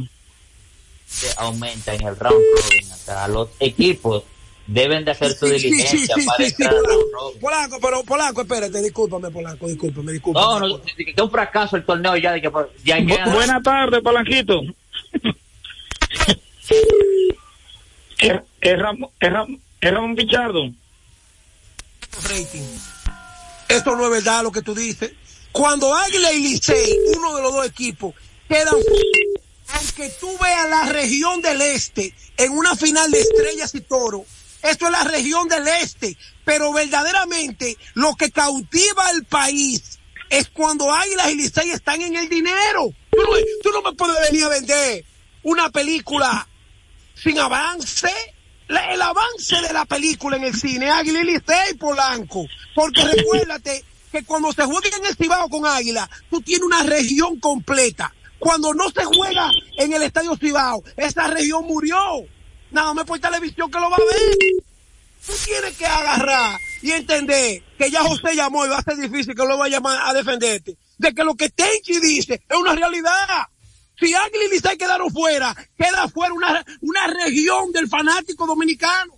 [1.38, 2.92] aumenta en el round robin.
[2.92, 4.24] O sea, los equipos
[4.68, 7.78] deben de hacer su diligencia sí, sí, para sí, entrar round Polanco.
[7.80, 10.46] pero Polanco, espérate, discúlpame, Polanco, discúlpame, discúlpame.
[10.46, 12.50] No, no, que es un fracaso el torneo ya de que
[12.84, 14.60] ya Bu- buenas tardes, Palanquito.
[18.18, 20.70] es, es Ramón, es Ramón, es Ramón Pichardo.
[22.24, 22.62] rating.
[23.68, 25.12] Esto no es verdad lo que tú dices.
[25.52, 28.14] Cuando Águila y Licey, uno de los dos equipos,
[28.48, 28.74] quedan
[29.70, 34.24] aunque tú veas la región del este en una final de estrellas y toro,
[34.62, 39.98] esto es la región del este, pero verdaderamente lo que cautiva al país
[40.30, 42.92] es cuando Águilas y Licey están en el dinero.
[43.11, 43.30] Tú no,
[43.62, 45.04] tú no me puedes venir a vender
[45.42, 46.46] una película
[47.14, 48.11] sin avance.
[48.68, 52.44] El avance de la película en el cine, Águila y Licey, Polanco.
[52.74, 53.82] Porque recuérdate
[54.12, 58.14] que cuando se juega en el Cibao con Águila, tú tienes una región completa.
[58.38, 62.26] Cuando no se juega en el Estadio Cibao, esa región murió.
[62.70, 64.36] Nada más por televisión que lo va a ver.
[65.26, 69.34] Tú tienes que agarrar y entender que ya José llamó y va a ser difícil
[69.34, 70.76] que lo vaya a llamar a defenderte.
[70.96, 73.46] De que lo que Tenchi dice es una realidad.
[73.98, 79.14] Si Águila y Licey quedaron fuera, queda fuera una, una región del fanático dominicano.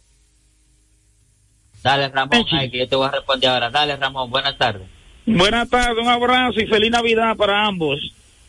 [1.82, 3.70] Dale, Ramón, ay, que yo te voy a responder ahora.
[3.70, 4.88] Dale, Ramón, buenas tardes.
[5.26, 7.98] Buenas tardes, un abrazo y feliz Navidad para ambos.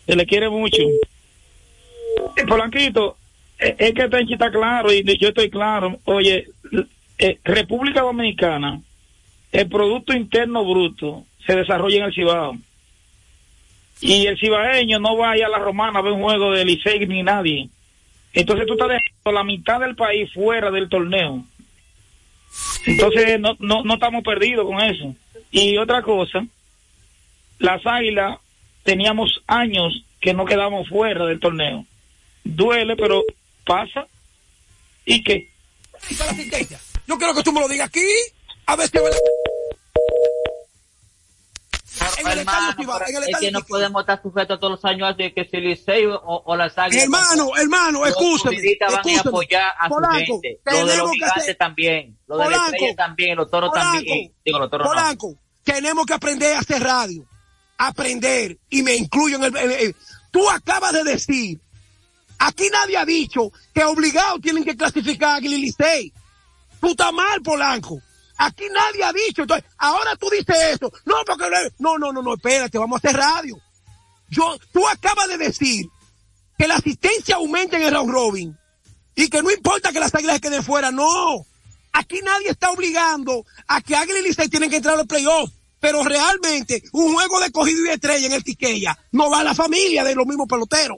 [0.06, 0.82] Se le quiere mucho.
[2.36, 3.18] Eh, Polanquito,
[3.62, 6.00] es que Tenchi está claro y yo estoy claro.
[6.06, 6.48] Oye,
[7.20, 8.82] eh, República Dominicana,
[9.52, 12.58] el Producto Interno Bruto se desarrolla en el Cibao.
[14.02, 16.66] Y el cibaeño no va a ir a la romana a ver un juego de
[16.66, 17.70] Licey ni nadie.
[18.34, 21.46] Entonces tú estás dejando la mitad del país fuera del torneo.
[22.88, 25.14] Entonces no, no, no estamos perdidos con eso.
[25.52, 26.44] Y otra cosa,
[27.60, 28.40] las águilas
[28.82, 31.86] teníamos años que no quedamos fuera del torneo.
[32.44, 33.24] Duele, pero
[33.66, 34.08] pasa.
[35.06, 35.52] ¿Y qué?
[37.08, 38.06] Yo quiero que tú me lo digas aquí.
[38.66, 39.20] A ver si es verdad.
[42.20, 42.74] En el Hermano,
[43.08, 46.06] en el es que no podemos estar sujetos todos los años de que si Licey
[46.06, 47.04] o, o las águilas.
[47.04, 49.30] Hermano, hermano, escúchame, futbolistas van a escúchame.
[49.30, 50.60] apoyar a Polanco, su gente.
[50.66, 52.18] Lo de los gigantes también.
[52.28, 53.36] Lo de la Polanco, estrella también.
[53.36, 54.34] Los toros Polanco, también.
[54.46, 54.94] Digo, los toros no.
[54.94, 57.26] Polanco, tenemos que aprender a hacer radio.
[57.78, 58.58] Aprender.
[58.70, 59.96] Y me incluyo en el, en el-
[60.32, 61.60] Tú acabas de decir,
[62.42, 66.14] aquí nadie ha dicho que obligados tienen que clasificar a Águila y Licey.
[67.14, 68.02] Mal, Polanco.
[68.38, 69.44] Aquí nadie ha dicho.
[69.44, 70.92] Entonces, ahora tú dices eso.
[71.06, 71.46] No, porque
[71.80, 73.58] no, no, no, no, espérate, vamos a hacer radio.
[74.30, 75.86] Yo, tú acabas de decir
[76.58, 78.58] que la asistencia aumenta en el round robin
[79.16, 81.46] y que no importa que las águilas queden fuera, no.
[81.94, 85.52] Aquí nadie está obligando a que Águila y Licey tienen que entrar al playoff.
[85.80, 89.56] Pero realmente, un juego de cogido y estrella en el Tiqueya no va a la
[89.56, 90.98] familia de los mismos peloteros.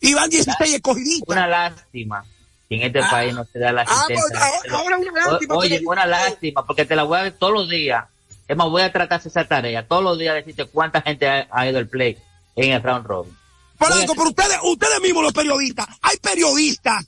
[0.00, 1.28] Y van 16 escogiditos.
[1.28, 2.24] Una lástima
[2.68, 3.08] que en este Ah.
[3.10, 4.46] país no se da la Ah, pues, asistencia.
[4.46, 7.52] ahora- ahora una lástima O- Oye, una lástima, porque te la voy a ver todos
[7.52, 8.04] los días.
[8.48, 9.86] Es más, voy a tratar esa tarea.
[9.86, 12.16] Todos los días decirte cuánta gente ha, ha ido al play
[12.56, 13.36] en el round robin.
[13.78, 17.04] Polanco, pero ustedes, ustedes mismos los periodistas, hay periodistas,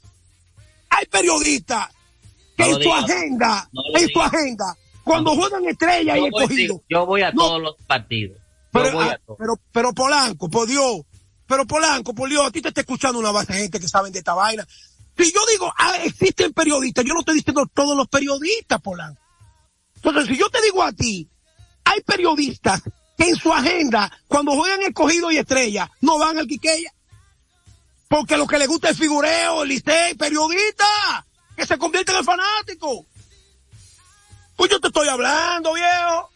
[0.91, 1.89] hay periodistas
[2.57, 6.83] que No en su agenda, No en su agenda, cuando juegan estrella y escogido.
[6.91, 8.37] yo voy a todos los partidos.
[8.37, 9.39] Yo Pero, voy ah, a todos.
[9.39, 11.01] pero, pero Polanco, por Dios.
[11.49, 14.13] Pero Polanco, por Dios, a ti te está escuchando una base de gente que saben
[14.13, 14.69] de esta vaina.
[15.17, 19.21] Si yo digo, ah, existen periodistas, yo no estoy diciendo todos los periodistas, Polanco.
[19.97, 21.27] Entonces, si yo te digo a ti,
[21.85, 22.83] hay periodistas
[23.17, 26.93] que en su agenda, cuando juegan escogido y estrella, no van al Quiqueya.
[28.09, 31.27] Porque lo que les gusta es figureo, el licey, periodista,
[31.57, 33.07] que se convierten en fanáticos.
[34.55, 36.31] Pues yo te estoy hablando, viejo.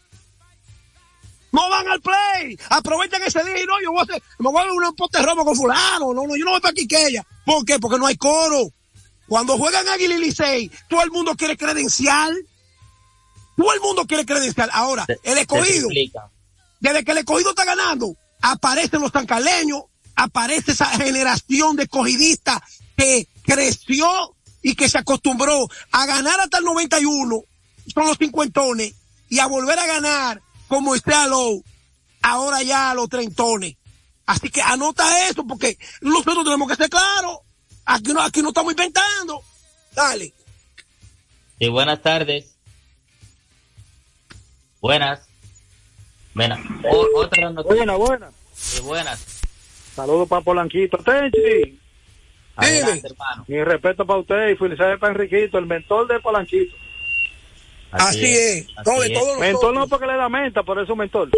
[1.53, 2.57] No van al play.
[2.69, 5.21] Aprovechan ese día y no, yo voy a hacer, me voy a dar un pote
[5.21, 6.11] robo con fulano.
[6.13, 7.23] No, no, yo no voy para Quiqueya.
[7.45, 7.79] ¿Por qué?
[7.79, 8.71] Porque no hay coro.
[9.27, 12.35] Cuando juegan Águila y Licey, todo el mundo quiere credencial.
[13.55, 14.69] Todo el mundo quiere credencial.
[14.73, 15.89] Ahora, el escogido,
[16.79, 19.83] desde que el escogido está ganando, aparecen los tancaleños,
[20.15, 22.61] aparece esa generación de escogidistas
[22.97, 27.43] que creció y que se acostumbró a ganar hasta el 91,
[27.93, 28.95] son los cincuentones,
[29.29, 31.63] y a volver a ganar como está Low,
[32.21, 33.75] ahora ya a los treintones.
[34.25, 37.39] Así que anota eso, porque nosotros tenemos que ser claros.
[37.85, 39.41] Aquí no, aquí no estamos inventando.
[39.93, 40.33] Dale.
[41.59, 42.55] Sí, buenas tardes.
[44.81, 45.21] Buenas.
[46.33, 46.59] Buenas.
[46.89, 47.75] O- otra noticia.
[47.77, 48.31] Buena, buena.
[48.53, 49.23] Sí, buenas.
[49.95, 50.97] Saludos para Polanquito.
[50.97, 51.79] Tenchi.
[52.55, 53.45] Adelante, hermano.
[53.47, 56.75] Mi respeto para usted y felicidades para Enriquito, el mentor de Polanquito.
[57.93, 58.67] Así, es.
[58.85, 61.29] No, de todos Mentor no porque le da menta, por eso mentor.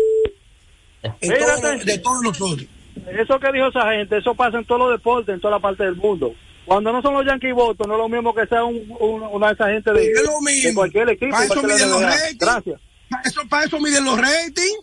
[1.02, 2.68] De todos nosotros.
[3.08, 5.84] Eso que dijo esa gente, eso pasa en todos los deportes, en toda la parte
[5.84, 6.34] del mundo.
[6.66, 9.48] Cuando no son los Yankee votos, no es lo mismo que sea un, un- una
[9.50, 10.70] de esas gente de, Es lo mismo.
[10.70, 11.32] de cualquier equipo.
[11.32, 12.38] Para eso miden los ratings.
[12.40, 12.82] Gracias.
[13.10, 14.80] Para eso, para eso miden los ratings.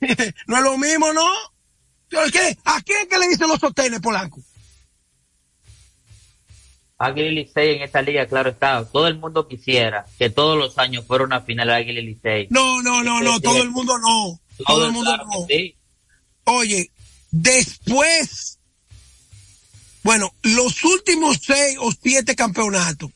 [0.46, 1.26] no es lo mismo, ¿no?
[2.08, 2.56] ¿Qué?
[2.64, 4.40] ¿A quién que le dicen los sostenes, Polanco?
[7.02, 8.84] Águila y Licey en esta liga, claro está.
[8.84, 12.46] Todo el mundo quisiera que todos los años fuera una final Águila y Licey.
[12.50, 14.40] No, no, no, no, todo el mundo no.
[14.66, 15.46] Todo el mundo claro no.
[15.48, 15.76] sí.
[16.44, 16.90] Oye,
[17.30, 18.58] después,
[20.02, 23.10] bueno, los últimos seis o siete campeonatos,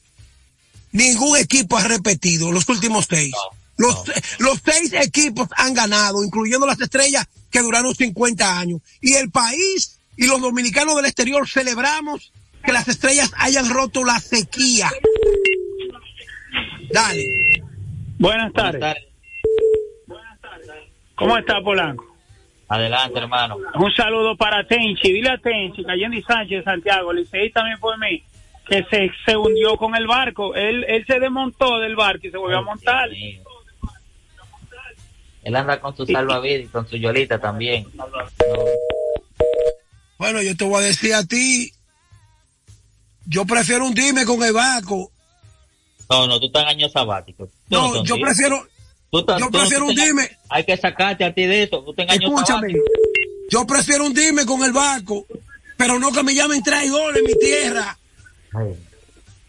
[0.93, 3.33] ningún equipo ha repetido, los últimos seis.
[3.77, 4.05] Los,
[4.39, 8.81] los seis equipos han ganado, incluyendo las estrellas que duraron 50 años.
[9.01, 12.33] Y el país y los dominicanos del exterior celebramos
[12.67, 14.91] que las estrellas hayan roto la sequía.
[16.91, 17.25] Dale.
[18.19, 18.97] Buenas tardes.
[21.15, 22.05] ¿Cómo está Polanco?
[22.69, 23.57] Adelante, hermano.
[23.77, 25.13] Un saludo para Tenchi.
[25.13, 28.23] Dile a Tenchi, Cayendi Sánchez de Santiago, Licey también por mí,
[28.67, 30.55] que se, se hundió con el barco.
[30.55, 33.09] Él, él se desmontó del barco y se volvió a montar.
[35.43, 37.87] Él anda con su salvavidas y con su yolita también.
[40.19, 41.71] Bueno, yo te voy a decir a ti,
[43.27, 45.11] yo prefiero hundirme con el barco.
[46.09, 47.47] No, no, tú estás en año sabático.
[47.47, 48.67] Tú No, yo prefiero,
[49.11, 50.31] Tú yo tú prefiero tengas- hundirme.
[50.49, 51.83] Hay que sacarte a ti de eso.
[51.83, 52.81] Tú escúchame, sabático.
[53.51, 55.27] yo prefiero hundirme con el barco,
[55.77, 57.99] pero no que me llamen traidor en mi tierra.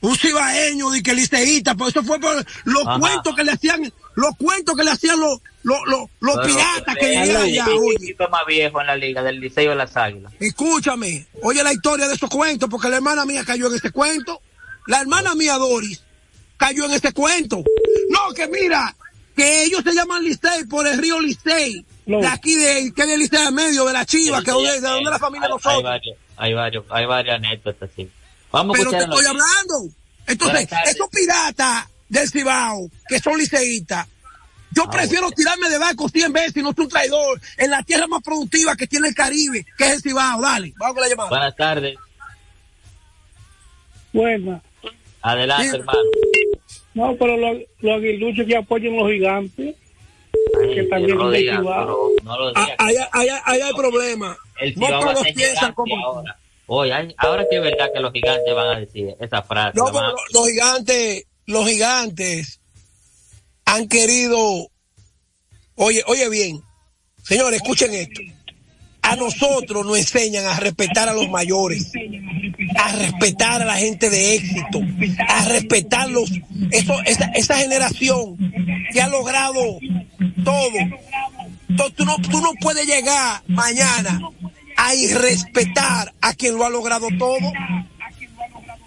[0.01, 2.99] Un cibaeño de que liceísta, pues eso fue por los Ajá.
[2.99, 7.05] cuentos que le hacían, los cuentos que le hacían los, los, los, los piratas que
[7.05, 7.97] vivían el allá, oye.
[7.97, 10.33] equipo más viejo en la liga del Liceo de las Águilas.
[10.39, 14.41] Escúchame, oye la historia de esos cuentos, porque la hermana mía cayó en ese cuento.
[14.87, 16.01] La hermana mía Doris
[16.57, 17.63] cayó en ese cuento.
[18.09, 18.95] No, que mira,
[19.35, 21.85] que ellos se llaman Licey por el río Licey.
[22.07, 24.71] De aquí de, que es el Licey de medio, de la Chiva, que es donde,
[24.71, 25.83] de donde la familia de Hay nosotros.
[25.83, 28.09] varios, hay varios, hay varias anécdotas, sí.
[28.51, 29.93] Vamos a Pero te estoy hablando.
[30.25, 34.07] Entonces, esos piratas del Cibao, que son liceístas,
[34.71, 37.81] yo Ah, prefiero tirarme de barco 100 veces y no soy un traidor en la
[37.83, 40.41] tierra más productiva que tiene el Caribe, que es el Cibao.
[40.41, 41.29] Dale, vamos con la llamada.
[41.29, 41.95] Buenas tardes.
[44.13, 44.61] Buena.
[45.21, 45.75] Adelante, Sí.
[45.75, 45.99] hermano.
[46.93, 49.75] No, pero los, los aguiluchos que apoyan los gigantes,
[50.73, 51.85] que también no Chihuahua.
[51.85, 52.75] no, no lo Ah, digas.
[52.79, 54.37] Ahí, ahí- ahí hay problema.
[54.59, 55.95] El No todos piensan como...
[56.03, 56.37] ahora.
[56.69, 59.77] Oye, hay- ahora que es verdad que los gigantes van a decir esa frase.
[59.77, 62.59] No, pero los gigantes, los gigantes
[63.65, 64.69] han querido,
[65.75, 66.61] oye, oye bien,
[67.23, 68.21] señores, escuchen esto.
[69.01, 71.93] A nosotros nos enseñan a respetar a los mayores,
[72.77, 74.81] a respetar a la gente de éxito,
[75.29, 76.29] a respetar los,
[76.71, 78.37] eso, esa, generación
[78.91, 79.79] que ha logrado
[80.43, 80.71] todo.
[81.95, 84.19] Tú, no, tú no puedes llegar mañana
[84.75, 87.51] a irrespetar a quien lo ha logrado todo.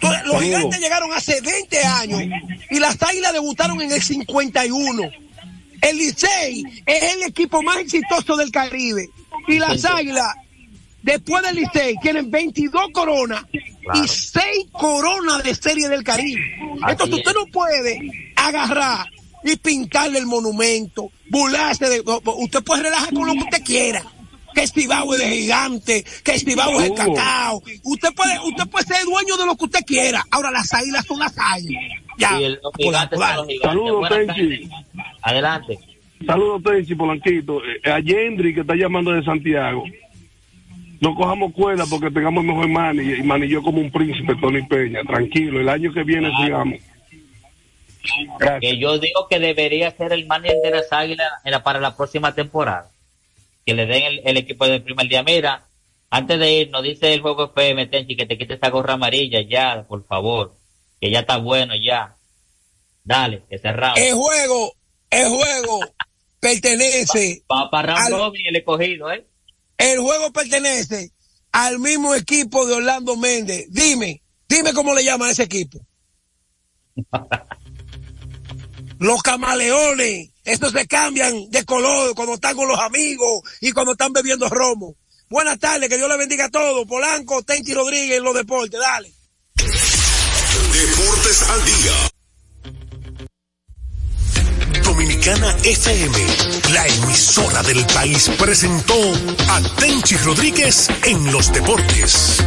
[0.01, 2.21] Entonces, los gigantes llegaron hace 20 años
[2.69, 5.03] y las águilas debutaron en el 51.
[5.81, 9.09] El Licey es el equipo más exitoso del Caribe.
[9.47, 10.35] Y las águilas,
[11.03, 16.41] después del Licey, tienen 22 coronas y 6 coronas de serie del Caribe.
[16.81, 17.27] Así Entonces es.
[17.27, 19.07] usted no puede agarrar
[19.43, 22.01] y pintarle el monumento, burlarse de...
[22.01, 24.03] Usted puede relajar con lo que usted quiera.
[24.53, 27.61] Que Estibao es de gigante, que Estibao es de cacao.
[27.83, 30.23] Usted puede, usted puede ser dueño de lo que usted quiera.
[30.31, 31.83] Ahora las águilas son las águilas.
[32.17, 32.39] Ya.
[32.39, 33.69] Y el- los gigantes son los gigantes.
[33.69, 34.69] Saludos, Tenchi.
[35.21, 35.79] Adelante.
[36.25, 37.61] Saludos, Tenchi Polanquito.
[37.65, 39.83] Eh, a Yendri, que está llamando de Santiago.
[40.99, 45.01] No cojamos cuerda porque tengamos mejor mani y manilló como un príncipe, Tony Peña.
[45.03, 46.79] Tranquilo, el año que viene sigamos.
[48.59, 51.27] Que yo digo que debería ser el manager de las águilas
[51.63, 52.89] para la próxima temporada.
[53.65, 55.23] Que le den el, el equipo del primer día.
[55.23, 55.67] Mira,
[56.09, 59.41] antes de ir, nos dice el juego FM, Tenchi, que te quites esa gorra amarilla
[59.41, 60.57] ya, por favor.
[60.99, 62.17] Que ya está bueno ya.
[63.03, 63.97] Dale, que cerramos.
[63.97, 64.73] El juego,
[65.09, 65.79] el juego
[66.39, 67.43] pertenece.
[67.47, 69.25] Para el escogido, ¿eh?
[69.77, 71.11] El juego pertenece
[71.51, 73.67] al mismo equipo de Orlando Méndez.
[73.69, 75.79] Dime, dime cómo le llama a ese equipo.
[78.99, 84.11] Los camaleones, estos se cambian de color cuando están con los amigos y cuando están
[84.11, 84.95] bebiendo romo.
[85.29, 86.85] Buenas tardes, que Dios le bendiga a todos.
[86.85, 89.13] Polanco, Tenchi Rodríguez en los deportes, dale.
[90.73, 92.11] Deportes al día.
[94.83, 96.17] Dominicana FM,
[96.73, 98.93] la emisora del país, presentó
[99.47, 102.43] a Tenchi Rodríguez en los deportes.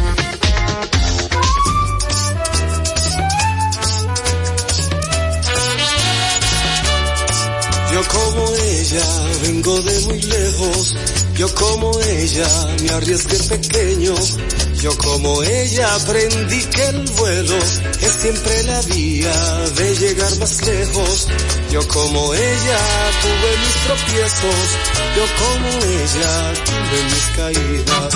[7.95, 9.07] Yo como ella
[9.41, 10.95] vengo de muy lejos,
[11.35, 12.45] yo como ella
[12.83, 14.13] me arriesgué pequeño,
[14.81, 17.57] yo como ella aprendí que el vuelo
[18.01, 19.33] es siempre la vía
[19.75, 21.27] de llegar más lejos,
[21.71, 22.79] yo como ella
[23.21, 24.55] tuve mis tropiezos,
[25.15, 28.13] yo como ella tuve mis caídas.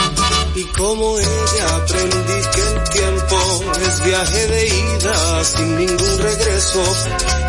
[0.55, 6.83] Y como ella aprendí que el tiempo es viaje de ida sin ningún regreso.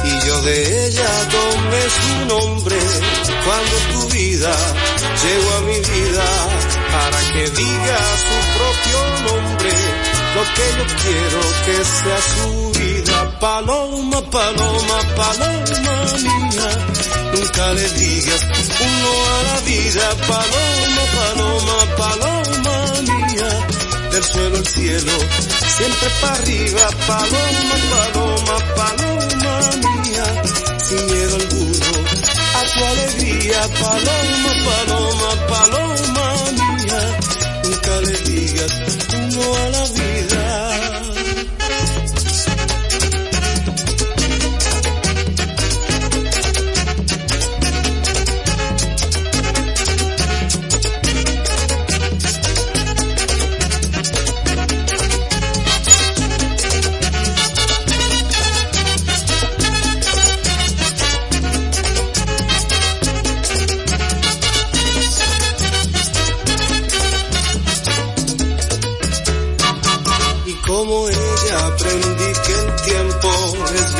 [0.04, 2.76] Y yo de ella tomé su nombre
[3.44, 4.54] cuando tu vida
[5.22, 9.72] llegó a mi vida para que diga su propio nombre.
[10.34, 13.38] Lo que yo quiero que sea su vida.
[13.40, 16.68] Paloma, paloma, paloma mía.
[17.34, 18.42] Nunca le digas
[18.86, 20.06] un no a la vida.
[20.28, 22.76] Paloma, paloma, paloma
[23.10, 23.48] mía.
[24.12, 25.12] Del suelo al cielo,
[25.76, 26.88] siempre para arriba.
[27.06, 30.24] Paloma, paloma, paloma mía.
[30.78, 31.86] Sin miedo alguno
[32.54, 33.60] a tu alegría.
[33.80, 35.89] Paloma, paloma, paloma.
[37.90, 40.29] Nunca a la vida.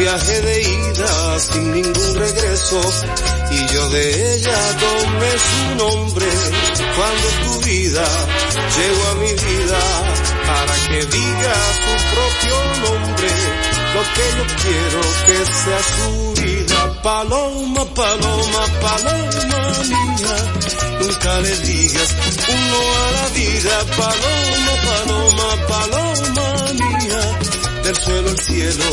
[0.01, 2.81] Viaje de ida sin ningún regreso.
[3.51, 6.27] Y yo de ella tomé su nombre
[6.97, 8.05] cuando tu vida
[8.77, 9.81] llegó a mi vida
[10.49, 13.29] para que diga su propio nombre.
[13.95, 17.03] Lo que yo quiero que sea su vida.
[17.03, 20.37] Paloma, paloma, paloma mía.
[21.01, 22.11] Nunca le digas
[22.49, 23.75] un no a la vida.
[24.03, 27.21] Paloma, paloma, paloma mía.
[27.83, 28.85] Del suelo al cielo,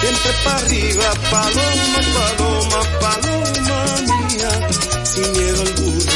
[0.00, 1.08] siempre para arriba.
[1.30, 3.78] Paloma, paloma, paloma
[4.08, 4.52] mía.
[5.04, 6.12] Sin miedo alguno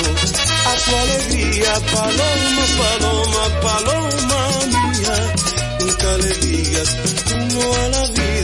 [0.67, 1.73] a tu alegría.
[1.93, 5.17] Paloma, paloma, paloma mía.
[5.81, 6.97] Nunca le digas
[7.35, 8.44] un no a la vida.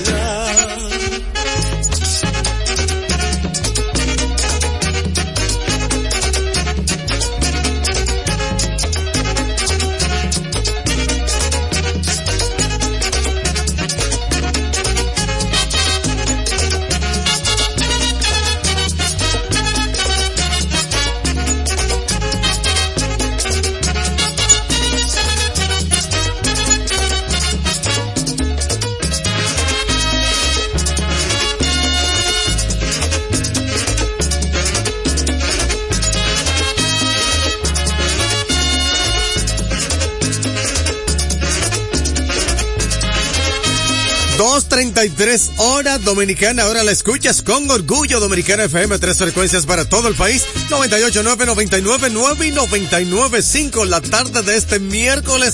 [44.80, 49.66] Dos treinta y tres horas dominicana, ahora la escuchas con orgullo dominicana FM, tres frecuencias
[49.66, 55.52] para todo el país, 98.9, 99.9 y 99.5 la tarde de este miércoles,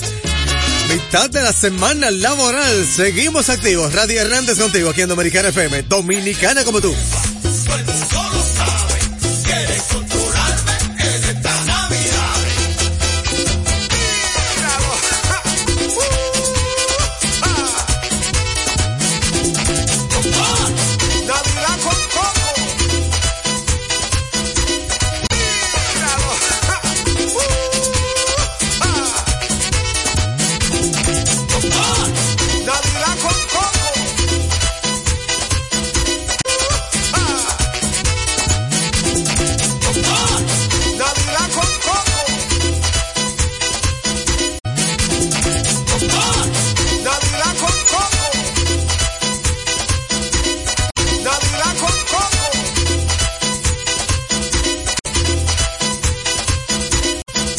[0.89, 6.63] mitad de la semana laboral, seguimos activos, Radio Hernández contigo aquí en Dominicana FM, dominicana
[6.63, 6.95] como tú.